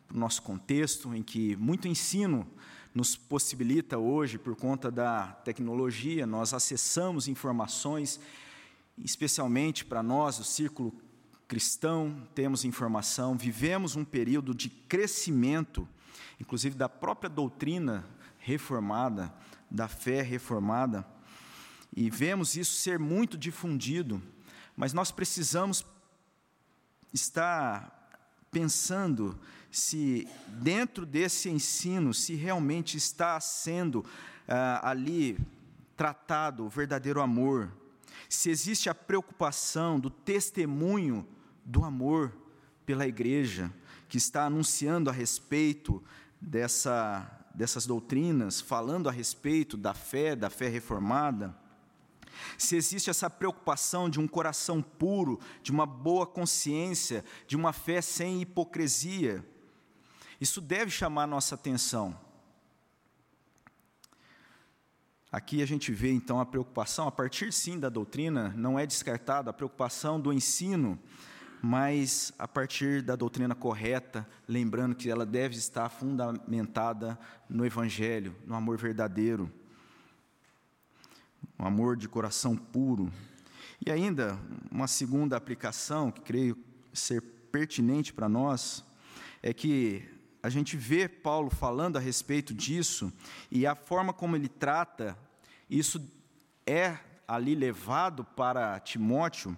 o 0.09 0.17
nosso 0.17 0.41
contexto 0.43 1.13
em 1.13 1.21
que 1.21 1.57
muito 1.57 1.89
ensino 1.89 2.47
nos 2.95 3.17
possibilita 3.17 3.99
hoje 3.99 4.39
por 4.39 4.55
conta 4.55 4.89
da 4.89 5.33
tecnologia, 5.45 6.25
nós 6.25 6.55
acessamos 6.55 7.27
informações, 7.27 8.21
especialmente 8.97 9.85
para 9.85 10.01
nós, 10.01 10.39
o 10.39 10.45
círculo 10.45 10.95
cristão, 11.49 12.25
temos 12.37 12.65
informação, 12.65 13.37
vivemos 13.37 13.97
um 13.97 14.05
período 14.05 14.55
de 14.55 14.71
crescimento 14.71 15.89
inclusive 16.41 16.75
da 16.75 16.89
própria 16.89 17.29
doutrina 17.29 18.05
reformada, 18.39 19.33
da 19.71 19.89
fé 19.89 20.23
reformada, 20.23 21.07
e 21.95 22.09
vemos 22.09 22.57
isso 22.57 22.75
ser 22.77 22.99
muito 22.99 23.37
difundido, 23.37 24.23
mas 24.77 24.93
nós 24.93 25.11
precisamos 25.11 25.85
estar 27.13 27.97
pensando 28.51 29.39
se 29.71 30.27
dentro 30.49 31.07
desse 31.07 31.49
ensino, 31.49 32.13
se 32.13 32.35
realmente 32.35 32.97
está 32.97 33.39
sendo 33.41 34.05
ah, 34.49 34.91
ali 34.91 35.39
tratado 35.97 36.65
o 36.65 36.69
verdadeiro 36.69 37.21
amor, 37.21 37.71
se 38.29 38.51
existe 38.51 38.89
a 38.89 38.95
preocupação 38.95 40.01
do 40.01 40.11
testemunho 40.11 41.27
do 41.65 41.85
amor 41.85 42.33
pela 42.91 43.07
igreja, 43.07 43.73
que 44.09 44.17
está 44.17 44.47
anunciando 44.47 45.09
a 45.09 45.13
respeito 45.13 46.03
dessa, 46.41 47.25
dessas 47.55 47.87
doutrinas, 47.87 48.61
falando 48.61 49.09
a 49.09 49.13
respeito 49.13 49.77
da 49.77 49.95
fé, 49.95 50.35
da 50.35 50.51
fé 50.51 50.67
reformada, 50.67 51.57
se 52.59 52.75
existe 52.75 53.09
essa 53.09 53.31
preocupação 53.31 54.11
de 54.11 54.19
um 54.19 54.27
coração 54.27 54.83
puro, 54.83 55.39
de 55.63 55.71
uma 55.71 55.87
boa 55.87 56.27
consciência, 56.27 57.25
de 57.47 57.55
uma 57.55 57.73
fé 57.73 58.03
sem 58.03 58.43
hipocrisia, 58.43 59.47
isso 60.41 60.61
deve 60.61 60.91
chamar 60.91 61.29
nossa 61.29 61.55
atenção. 61.55 62.19
Aqui 65.31 65.63
a 65.63 65.67
gente 65.67 65.93
vê 65.93 66.11
então 66.11 66.41
a 66.41 66.45
preocupação, 66.45 67.07
a 67.07 67.13
partir 67.13 67.53
sim 67.53 67.79
da 67.79 67.89
doutrina, 67.89 68.53
não 68.57 68.77
é 68.77 68.85
descartada 68.85 69.49
a 69.49 69.53
preocupação 69.53 70.21
do 70.21 70.33
ensino 70.33 70.99
mas 71.63 72.33
a 72.39 72.49
partir 72.49 73.03
da 73.03 73.15
doutrina 73.15 73.55
correta, 73.55 74.27
lembrando 74.49 74.95
que 74.95 75.11
ela 75.11 75.27
deve 75.27 75.57
estar 75.57 75.89
fundamentada 75.89 77.19
no 77.49 77.67
Evangelho, 77.67 78.35
no 78.47 78.55
amor 78.55 78.79
verdadeiro, 78.79 79.51
um 81.59 81.67
amor 81.67 81.97
de 81.97 82.09
coração 82.09 82.57
puro. 82.57 83.13
E 83.85 83.91
ainda, 83.91 84.39
uma 84.71 84.87
segunda 84.87 85.37
aplicação 85.37 86.11
que 86.11 86.21
creio 86.23 86.57
ser 86.93 87.21
pertinente 87.21 88.13
para 88.13 88.29
nós, 88.29 88.85
é 89.43 89.53
que 89.53 90.09
a 90.43 90.49
gente 90.49 90.77
vê 90.77 91.09
Paulo 91.09 91.51
falando 91.51 91.97
a 91.97 92.01
respeito 92.01 92.55
disso, 92.55 93.13
e 93.51 93.67
a 93.67 93.75
forma 93.75 94.13
como 94.13 94.37
ele 94.37 94.49
trata, 94.49 95.17
isso 95.69 96.01
é 96.67 96.99
ali 97.29 97.55
levado 97.55 98.25
para 98.25 98.81
Timóteo, 98.81 99.57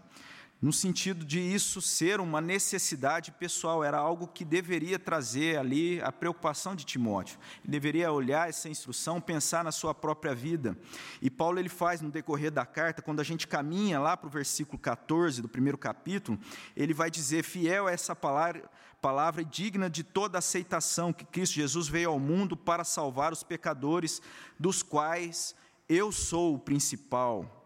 no 0.62 0.72
sentido 0.72 1.25
de 1.25 1.40
isso 1.40 1.83
ser 1.83 2.20
uma 2.20 2.40
necessidade 2.40 3.33
pessoal, 3.33 3.83
era 3.83 3.98
algo 3.98 4.29
que 4.29 4.44
deveria 4.44 4.96
trazer 4.96 5.59
ali 5.59 6.01
a 6.01 6.12
preocupação 6.12 6.77
de 6.77 6.85
Timóteo. 6.85 7.37
Ele 7.64 7.72
deveria 7.72 8.12
olhar 8.12 8.48
essa 8.48 8.68
instrução, 8.68 9.20
pensar 9.20 9.64
na 9.64 9.72
sua 9.72 9.92
própria 9.92 10.33
vida. 10.33 10.79
E 11.20 11.29
Paulo 11.29 11.59
ele 11.59 11.68
faz 11.68 12.01
no 12.01 12.12
decorrer 12.12 12.53
da 12.53 12.64
carta, 12.64 13.03
quando 13.03 13.18
a 13.18 13.25
gente 13.25 13.48
caminha 13.48 13.98
lá 13.98 14.16
para 14.16 14.29
o 14.29 14.31
versículo 14.31 14.79
14 14.79 15.42
do 15.42 15.48
primeiro 15.48 15.77
capítulo, 15.77 16.38
ele 16.77 16.94
vai 16.94 17.11
dizer: 17.11 17.42
"Fiel 17.42 17.88
é 17.88 17.94
essa 17.94 18.14
palavra, 18.14 18.70
palavra 19.01 19.44
digna 19.44 19.90
de 19.90 20.05
toda 20.05 20.38
aceitação 20.38 21.12
que 21.12 21.25
Cristo 21.25 21.55
Jesus 21.55 21.88
veio 21.88 22.11
ao 22.11 22.20
mundo 22.20 22.57
para 22.57 22.85
salvar 22.85 23.33
os 23.33 23.42
pecadores, 23.42 24.22
dos 24.61 24.81
quais 24.81 25.57
eu 25.88 26.12
sou 26.12 26.55
o 26.55 26.59
principal." 26.61 27.62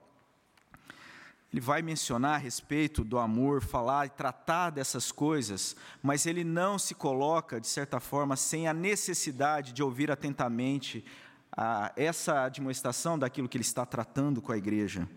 Ele 1.56 1.60
vai 1.62 1.80
mencionar 1.80 2.34
a 2.34 2.36
respeito 2.36 3.02
do 3.02 3.16
amor, 3.18 3.62
falar 3.62 4.04
e 4.04 4.10
tratar 4.10 4.68
dessas 4.68 5.10
coisas, 5.10 5.74
mas 6.02 6.26
ele 6.26 6.44
não 6.44 6.78
se 6.78 6.94
coloca, 6.94 7.58
de 7.58 7.66
certa 7.66 7.98
forma, 7.98 8.36
sem 8.36 8.68
a 8.68 8.74
necessidade 8.74 9.72
de 9.72 9.82
ouvir 9.82 10.10
atentamente 10.10 11.02
a, 11.50 11.90
essa 11.96 12.44
admoestação 12.44 13.18
daquilo 13.18 13.48
que 13.48 13.56
ele 13.56 13.64
está 13.64 13.86
tratando 13.86 14.42
com 14.42 14.52
a 14.52 14.58
igreja. 14.58 15.08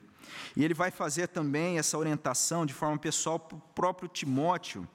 E 0.55 0.63
ele 0.63 0.73
vai 0.73 0.91
fazer 0.91 1.27
também 1.27 1.77
essa 1.77 1.97
orientação 1.97 2.65
de 2.65 2.73
forma 2.73 2.97
pessoal 2.97 3.37
para 3.37 3.57
o 3.57 3.61
próprio 3.75 4.07
Timóteo, 4.07 4.87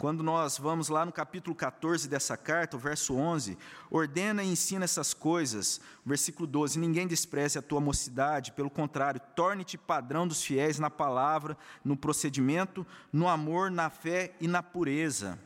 quando 0.00 0.22
nós 0.22 0.56
vamos 0.56 0.88
lá 0.88 1.04
no 1.04 1.12
capítulo 1.12 1.54
14 1.54 2.08
dessa 2.08 2.34
carta, 2.34 2.74
o 2.74 2.80
verso 2.80 3.14
11, 3.14 3.58
ordena 3.90 4.42
e 4.42 4.48
ensina 4.48 4.86
essas 4.86 5.12
coisas. 5.12 5.78
Versículo 6.06 6.46
12: 6.46 6.78
Ninguém 6.78 7.06
despreze 7.06 7.58
a 7.58 7.62
tua 7.62 7.82
mocidade, 7.82 8.52
pelo 8.52 8.70
contrário, 8.70 9.20
torne-te 9.36 9.76
padrão 9.76 10.26
dos 10.26 10.42
fiéis 10.42 10.78
na 10.78 10.88
palavra, 10.88 11.54
no 11.84 11.98
procedimento, 11.98 12.86
no 13.12 13.28
amor, 13.28 13.70
na 13.70 13.90
fé 13.90 14.32
e 14.40 14.48
na 14.48 14.62
pureza. 14.62 15.38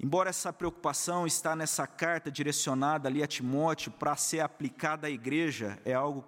Embora 0.00 0.30
essa 0.30 0.52
preocupação 0.52 1.28
está 1.28 1.54
nessa 1.54 1.86
carta 1.86 2.28
direcionada 2.28 3.08
ali 3.08 3.22
a 3.22 3.26
Timóteo 3.28 3.92
para 3.92 4.16
ser 4.16 4.40
aplicada 4.40 5.06
à 5.06 5.10
igreja, 5.10 5.78
é 5.84 5.94
algo 5.94 6.24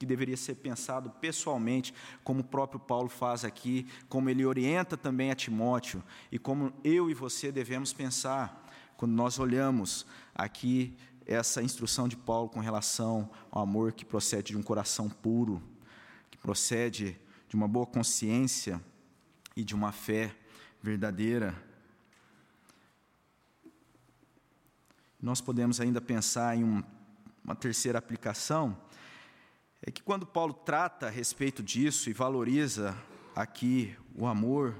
que 0.00 0.06
deveria 0.06 0.36
ser 0.36 0.54
pensado 0.54 1.10
pessoalmente, 1.20 1.92
como 2.24 2.40
o 2.40 2.44
próprio 2.44 2.80
Paulo 2.80 3.10
faz 3.10 3.44
aqui, 3.44 3.86
como 4.08 4.30
ele 4.30 4.46
orienta 4.46 4.96
também 4.96 5.30
a 5.30 5.34
Timóteo, 5.34 6.02
e 6.32 6.38
como 6.38 6.72
eu 6.82 7.10
e 7.10 7.14
você 7.14 7.52
devemos 7.52 7.92
pensar 7.92 8.66
quando 8.96 9.12
nós 9.12 9.38
olhamos 9.38 10.06
aqui 10.34 10.96
essa 11.26 11.62
instrução 11.62 12.08
de 12.08 12.16
Paulo 12.16 12.48
com 12.48 12.60
relação 12.60 13.30
ao 13.50 13.62
amor 13.62 13.92
que 13.92 14.06
procede 14.06 14.52
de 14.52 14.56
um 14.56 14.62
coração 14.62 15.06
puro, 15.06 15.62
que 16.30 16.38
procede 16.38 17.14
de 17.46 17.54
uma 17.54 17.68
boa 17.68 17.84
consciência 17.84 18.82
e 19.54 19.62
de 19.62 19.74
uma 19.74 19.92
fé 19.92 20.34
verdadeira. 20.82 21.54
Nós 25.20 25.42
podemos 25.42 25.78
ainda 25.78 26.00
pensar 26.00 26.56
em 26.56 26.64
um, 26.64 26.82
uma 27.44 27.54
terceira 27.54 27.98
aplicação 27.98 28.74
é 29.82 29.90
que 29.90 30.02
quando 30.02 30.26
Paulo 30.26 30.52
trata 30.52 31.06
a 31.06 31.10
respeito 31.10 31.62
disso 31.62 32.10
e 32.10 32.12
valoriza 32.12 32.94
aqui 33.34 33.96
o 34.14 34.26
amor, 34.26 34.76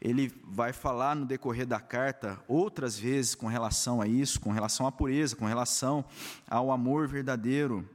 ele 0.00 0.32
vai 0.44 0.72
falar 0.72 1.14
no 1.14 1.26
decorrer 1.26 1.66
da 1.66 1.78
carta 1.78 2.42
outras 2.48 2.98
vezes 2.98 3.34
com 3.34 3.46
relação 3.46 4.00
a 4.00 4.06
isso, 4.06 4.40
com 4.40 4.50
relação 4.50 4.86
à 4.86 4.92
pureza, 4.92 5.36
com 5.36 5.44
relação 5.44 6.02
ao 6.48 6.72
amor 6.72 7.06
verdadeiro. 7.06 7.86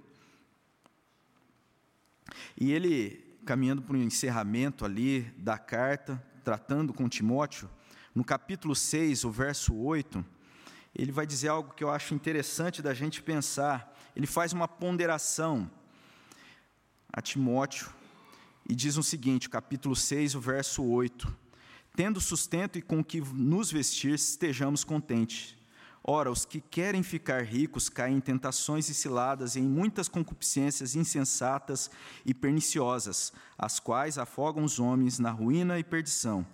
E 2.55 2.71
ele, 2.71 3.39
caminhando 3.43 3.81
para 3.81 3.95
o 3.95 3.97
encerramento 3.97 4.85
ali 4.85 5.21
da 5.37 5.57
carta, 5.57 6.23
tratando 6.43 6.93
com 6.93 7.09
Timóteo, 7.09 7.67
no 8.13 8.23
capítulo 8.23 8.75
6, 8.75 9.23
o 9.23 9.31
verso 9.31 9.75
8, 9.75 10.23
ele 10.93 11.11
vai 11.11 11.25
dizer 11.25 11.47
algo 11.47 11.73
que 11.73 11.83
eu 11.83 11.89
acho 11.89 12.13
interessante 12.13 12.83
da 12.83 12.93
gente 12.93 13.21
pensar. 13.23 13.97
Ele 14.15 14.27
faz 14.27 14.53
uma 14.53 14.67
ponderação 14.67 15.69
a 17.11 17.21
Timóteo 17.21 17.89
e 18.67 18.75
diz 18.75 18.97
o 18.97 19.03
seguinte, 19.03 19.49
capítulo 19.49 19.95
6, 19.95 20.35
o 20.35 20.39
verso 20.39 20.83
8: 20.83 21.31
Tendo 21.95 22.19
sustento 22.19 22.77
e 22.77 22.81
com 22.81 23.03
que 23.03 23.21
nos 23.21 23.71
vestir, 23.71 24.13
estejamos 24.13 24.83
contentes. 24.83 25.55
Ora, 26.03 26.31
os 26.31 26.45
que 26.45 26.61
querem 26.61 27.01
ficar 27.01 27.43
ricos 27.43 27.89
caem 27.89 28.17
em 28.17 28.21
tentações 28.21 28.89
e 28.89 28.93
ciladas 28.93 29.55
e 29.55 29.59
em 29.59 29.67
muitas 29.67 30.07
concupiscências 30.07 30.95
insensatas 30.95 31.89
e 32.23 32.33
perniciosas, 32.33 33.33
as 33.57 33.79
quais 33.79 34.17
afogam 34.17 34.63
os 34.63 34.79
homens 34.79 35.17
na 35.17 35.31
ruína 35.31 35.79
e 35.79 35.83
perdição 35.83 36.45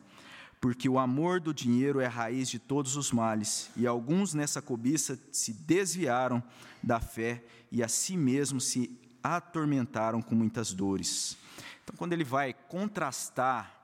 porque 0.61 0.87
o 0.87 0.99
amor 0.99 1.39
do 1.39 1.51
dinheiro 1.51 1.99
é 1.99 2.05
a 2.05 2.09
raiz 2.09 2.47
de 2.47 2.59
todos 2.59 2.95
os 2.95 3.11
males, 3.11 3.71
e 3.75 3.87
alguns 3.87 4.35
nessa 4.35 4.61
cobiça 4.61 5.19
se 5.31 5.51
desviaram 5.51 6.41
da 6.83 6.99
fé 6.99 7.43
e 7.71 7.81
a 7.81 7.87
si 7.87 8.15
mesmos 8.15 8.65
se 8.65 8.95
atormentaram 9.23 10.21
com 10.21 10.35
muitas 10.35 10.73
dores. 10.73 11.37
Então, 11.83 11.95
quando 11.97 12.13
ele 12.13 12.23
vai 12.23 12.53
contrastar 12.53 13.75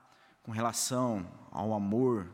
com 0.42 0.52
relação 0.52 1.26
ao 1.50 1.74
amor 1.74 2.28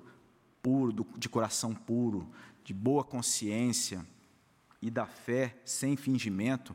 puro, 0.63 1.07
de 1.17 1.29
coração 1.29 1.75
puro, 1.75 2.29
de 2.63 2.73
boa 2.73 3.05
consciência 3.05 4.07
e 4.81 4.91
da 4.91 5.07
fé 5.07 5.57
sem 5.65 5.97
fingimento, 5.97 6.75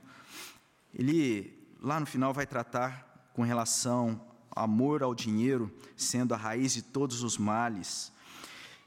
ele 0.94 1.58
lá 1.82 2.00
no 2.00 2.06
final 2.06 2.34
vai 2.34 2.46
tratar 2.46 3.30
com 3.34 3.44
relação 3.44 4.22
amor 4.52 5.04
ao 5.04 5.16
dinheiro 5.16 5.74
sendo 5.96 6.34
a 6.34 6.38
raiz 6.38 6.74
de 6.74 6.82
todos 6.82 7.24
os 7.24 7.38
males. 7.38 8.12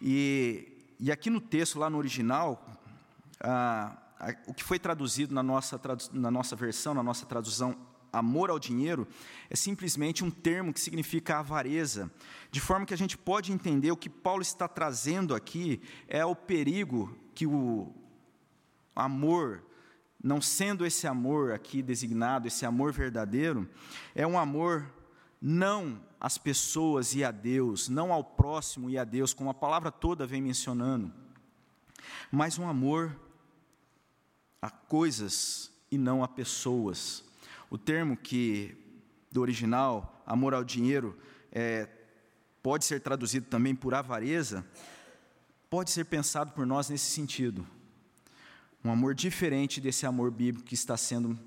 E, 0.01 0.69
e 0.99 1.11
aqui 1.11 1.31
no 1.31 1.41
texto, 1.41 1.79
lá 1.79 1.89
no 1.89 1.99
original, 1.99 2.65
ah, 3.41 3.97
o 4.47 4.55
que 4.55 4.63
foi 4.63 4.79
traduzido 4.79 5.35
na 5.35 5.43
nossa, 5.43 5.81
na 6.13 6.31
nossa 6.31 6.55
versão, 6.55 6.95
na 6.95 7.03
nossa 7.03 7.27
tradução, 7.27 7.77
amor 8.13 8.51
ao 8.51 8.59
dinheiro, 8.59 9.09
é 9.49 9.57
simplesmente 9.57 10.23
um 10.23 10.31
termo 10.31 10.73
que 10.73 10.81
significa 10.81 11.39
avareza, 11.39 12.11
de 12.51 12.61
forma 12.61 12.85
que 12.85 12.95
a 12.95 12.99
gente 12.99 13.17
pode 13.17 13.53
entender 13.53 13.91
o 13.91 13.97
que 13.97 14.11
Paulo 14.11 14.43
está 14.43 14.69
trazendo 14.69 15.35
aqui 15.35 15.81
é 16.07 16.25
o 16.25 16.37
perigo 16.37 17.17
que 17.35 17.47
o 17.47 17.93
amor, 18.95 19.65
não 20.23 20.41
sendo 20.41 20.85
esse 20.85 21.07
amor 21.07 21.53
aqui 21.53 21.83
designado, 21.83 22.47
esse 22.47 22.67
amor 22.67 22.93
verdadeiro, 22.93 23.69
é 24.15 24.27
um 24.27 24.39
amor 24.39 24.93
não 25.41 26.01
às 26.21 26.39
pessoas 26.39 27.15
e 27.15 27.25
a 27.25 27.33
Deus, 27.33 27.89
não 27.89 28.13
ao 28.13 28.23
próximo 28.23 28.89
e 28.89 28.97
a 28.97 29.05
Deus, 29.05 29.35
como 29.35 29.51
a 29.51 29.55
palavra 29.55 29.91
toda 29.91 30.27
vem 30.27 30.43
mencionando, 30.43 31.11
mas 32.31 32.59
um 32.59 32.69
amor 32.69 33.19
a 34.63 34.71
coisas 34.71 35.71
e 35.91 35.99
não 35.99 36.23
a 36.23 36.29
pessoas. 36.29 37.25
O 37.69 37.77
termo 37.77 38.17
que, 38.17 38.77
do 39.31 39.41
original, 39.41 40.23
amor 40.25 40.55
ao 40.55 40.63
dinheiro, 40.63 41.19
é, 41.51 41.89
pode 42.63 42.85
ser 42.85 43.01
traduzido 43.01 43.47
também 43.47 43.75
por 43.75 43.93
avareza, 43.93 44.65
pode 45.69 45.91
ser 45.91 46.05
pensado 46.05 46.53
por 46.53 46.65
nós 46.65 46.89
nesse 46.89 47.11
sentido. 47.11 47.67
Um 48.85 48.91
amor 48.91 49.15
diferente 49.15 49.81
desse 49.81 50.07
amor 50.07 50.31
bíblico 50.31 50.67
que 50.67 50.75
está 50.75 50.97
sendo 50.97 51.39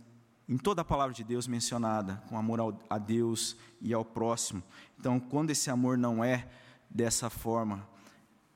em 0.47 0.57
toda 0.57 0.81
a 0.81 0.85
palavra 0.85 1.13
de 1.13 1.23
Deus 1.23 1.47
mencionada, 1.47 2.21
com 2.27 2.37
amor 2.37 2.59
ao, 2.59 2.79
a 2.89 2.97
Deus 2.97 3.57
e 3.81 3.93
ao 3.93 4.05
próximo. 4.05 4.61
Então, 4.99 5.19
quando 5.19 5.51
esse 5.51 5.69
amor 5.69 5.97
não 5.97 6.23
é 6.23 6.47
dessa 6.89 7.29
forma, 7.29 7.87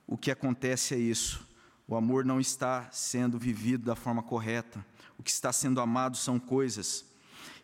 o 0.05 0.18
que 0.18 0.32
acontece 0.32 0.93
é 0.93 0.97
isso: 0.97 1.47
o 1.90 1.96
amor 1.96 2.24
não 2.24 2.40
está 2.40 2.88
sendo 2.92 3.40
vivido 3.40 3.86
da 3.86 3.96
forma 3.96 4.22
correta, 4.22 4.86
o 5.18 5.24
que 5.24 5.32
está 5.32 5.52
sendo 5.52 5.82
amado 5.82 6.16
são 6.16 6.40
coisas, 6.40 7.04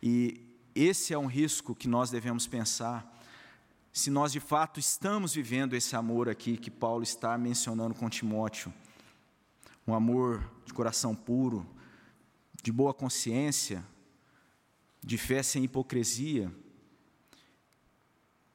e 0.02 0.42
esse 0.74 1.14
é 1.14 1.18
um 1.18 1.28
risco 1.28 1.76
que 1.76 1.88
nós 1.88 2.10
devemos 2.10 2.48
pensar. 2.48 3.06
Se 3.94 4.10
nós 4.10 4.32
de 4.32 4.40
fato 4.40 4.80
estamos 4.80 5.36
vivendo 5.36 5.76
esse 5.76 5.96
amor 5.96 6.28
aqui 6.28 6.58
que 6.58 6.72
Paulo 6.72 7.04
está 7.04 7.38
mencionando 7.38 7.94
com 7.94 8.10
Timóteo, 8.10 8.74
um 9.88 9.94
amor 9.94 10.52
de 10.66 10.74
coração 10.74 11.14
puro, 11.14 11.64
de 12.64 12.72
boa 12.72 12.96
consciência, 12.96 13.86
de 15.04 15.20
fé 15.20 15.44
sem 15.44 15.64
hipocrisia, 15.64 16.52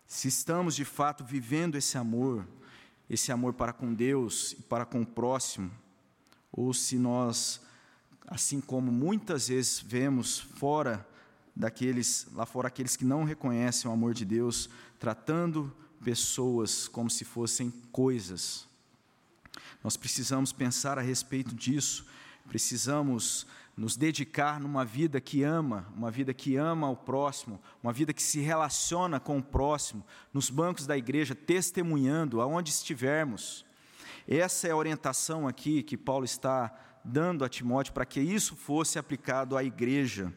se 0.05 0.27
estamos 0.27 0.75
de 0.75 0.85
fato 0.85 1.25
vivendo 1.25 1.77
esse 1.77 1.97
amor, 1.97 2.45
esse 3.11 3.33
amor 3.33 3.53
para 3.55 3.73
com 3.73 3.93
Deus 3.93 4.53
e 4.53 4.63
para 4.63 4.87
com 4.87 5.03
o 5.03 5.07
próximo, 5.07 5.69
ou 6.53 6.73
se 6.73 6.97
nós, 6.97 7.61
assim 8.25 8.61
como 8.61 8.93
muitas 8.93 9.49
vezes 9.49 9.81
vemos 9.81 10.39
fora 10.39 11.05
daqueles, 11.55 12.29
lá 12.33 12.47
fora 12.47 12.69
aqueles 12.69 12.95
que 12.95 13.05
não 13.05 13.25
reconhecem 13.25 13.91
o 13.91 13.93
amor 13.93 14.15
de 14.15 14.25
Deus, 14.25 14.71
tratando 15.01 15.75
pessoas 16.05 16.87
como 16.87 17.11
se 17.11 17.25
fossem 17.25 17.71
coisas. 17.91 18.69
Nós 19.83 19.97
precisamos 19.97 20.53
pensar 20.53 20.97
a 20.97 21.03
respeito 21.03 21.53
disso, 21.53 22.07
precisamos 22.49 23.45
nos 23.81 23.97
dedicar 23.97 24.61
numa 24.61 24.85
vida 24.85 25.23
que 25.23 25.43
ama, 25.43 25.87
uma 25.97 26.11
vida 26.11 26.35
que 26.35 26.55
ama 26.55 26.91
o 26.91 26.95
próximo, 26.95 27.59
uma 27.83 27.95
vida 27.95 28.13
que 28.13 28.23
se 28.23 28.39
relaciona 28.39 29.19
com 29.19 29.39
o 29.39 29.43
próximo, 29.43 30.05
nos 30.35 30.51
bancos 30.51 30.87
da 30.87 30.99
igreja, 30.99 31.35
testemunhando 31.35 32.43
aonde 32.43 32.69
estivermos. 32.69 33.65
Essa 34.29 34.69
é 34.69 34.73
a 34.73 34.77
orientação 34.77 35.49
aqui 35.49 35.83
que 35.83 35.97
Paulo 35.97 36.27
está 36.27 36.71
dando 37.03 37.43
a 37.43 37.49
Timóteo 37.49 37.95
para 37.95 38.05
que 38.05 38.21
isso 38.21 38.55
fosse 38.55 38.99
aplicado 38.99 39.57
à 39.57 39.65
igreja. 39.65 40.31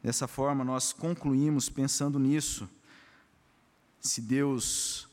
Dessa 0.00 0.28
forma, 0.28 0.62
nós 0.62 0.92
concluímos 0.92 1.68
pensando 1.68 2.20
nisso. 2.20 2.70
Se 3.98 4.20
Deus 4.20 5.08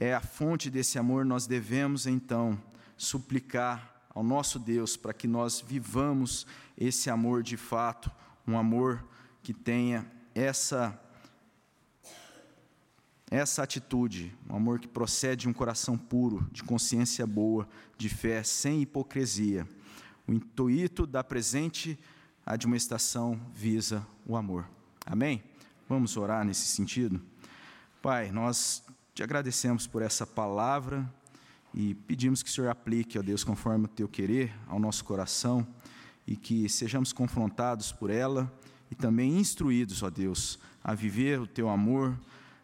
é 0.00 0.14
a 0.14 0.20
fonte 0.22 0.70
desse 0.70 0.98
amor, 0.98 1.26
nós 1.26 1.46
devemos 1.46 2.06
então 2.06 2.58
suplicar 2.96 3.91
ao 4.14 4.22
nosso 4.22 4.58
Deus 4.58 4.96
para 4.96 5.12
que 5.12 5.26
nós 5.26 5.60
vivamos 5.60 6.46
esse 6.76 7.08
amor 7.08 7.42
de 7.42 7.56
fato, 7.56 8.10
um 8.46 8.58
amor 8.58 9.04
que 9.42 9.52
tenha 9.52 10.10
essa 10.34 10.98
essa 13.30 13.62
atitude, 13.62 14.30
um 14.46 14.54
amor 14.54 14.78
que 14.78 14.86
procede 14.86 15.42
de 15.42 15.48
um 15.48 15.54
coração 15.54 15.96
puro, 15.96 16.46
de 16.52 16.62
consciência 16.62 17.26
boa, 17.26 17.66
de 17.96 18.10
fé 18.10 18.42
sem 18.42 18.82
hipocrisia. 18.82 19.66
O 20.28 20.34
intuito 20.34 21.06
da 21.06 21.24
presente 21.24 21.98
admoestação 22.44 23.40
visa 23.54 24.06
o 24.26 24.36
amor. 24.36 24.68
Amém? 25.06 25.42
Vamos 25.88 26.14
orar 26.18 26.44
nesse 26.44 26.66
sentido? 26.66 27.22
Pai, 28.02 28.30
nós 28.30 28.84
te 29.14 29.22
agradecemos 29.22 29.86
por 29.86 30.02
essa 30.02 30.26
palavra 30.26 31.10
e 31.74 31.94
pedimos 31.94 32.42
que 32.42 32.48
o 32.48 32.52
Senhor 32.52 32.68
aplique, 32.68 33.18
ó 33.18 33.22
Deus, 33.22 33.44
conforme 33.44 33.86
o 33.86 33.88
teu 33.88 34.08
querer 34.08 34.54
ao 34.66 34.78
nosso 34.78 35.04
coração 35.04 35.66
e 36.26 36.36
que 36.36 36.68
sejamos 36.68 37.12
confrontados 37.12 37.92
por 37.92 38.10
ela 38.10 38.52
e 38.90 38.94
também 38.94 39.38
instruídos, 39.38 40.02
ó 40.02 40.10
Deus, 40.10 40.58
a 40.84 40.94
viver 40.94 41.40
o 41.40 41.46
teu 41.46 41.68
amor 41.68 42.18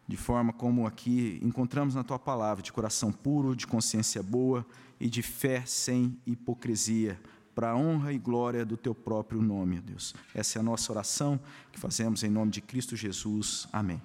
de 0.07 0.17
forma 0.17 0.51
como 0.51 0.87
aqui 0.87 1.39
encontramos 1.41 1.93
na 1.93 2.03
tua 2.03 2.17
palavra, 2.17 2.63
de 2.63 2.73
coração 2.73 3.11
puro, 3.11 3.55
de 3.55 3.67
consciência 3.67 4.23
boa 4.23 4.65
e 4.99 5.07
de 5.07 5.21
fé 5.21 5.63
sem 5.65 6.17
hipocrisia, 6.25 7.19
para 7.53 7.71
a 7.71 7.75
honra 7.75 8.13
e 8.13 8.17
glória 8.17 8.65
do 8.65 8.77
teu 8.77 8.95
próprio 8.95 9.41
nome, 9.41 9.77
ó 9.77 9.81
Deus. 9.81 10.15
Essa 10.33 10.57
é 10.57 10.61
a 10.61 10.63
nossa 10.63 10.91
oração 10.91 11.39
que 11.71 11.79
fazemos 11.79 12.23
em 12.23 12.29
nome 12.29 12.51
de 12.51 12.61
Cristo 12.61 12.95
Jesus. 12.95 13.67
Amém. 13.71 14.01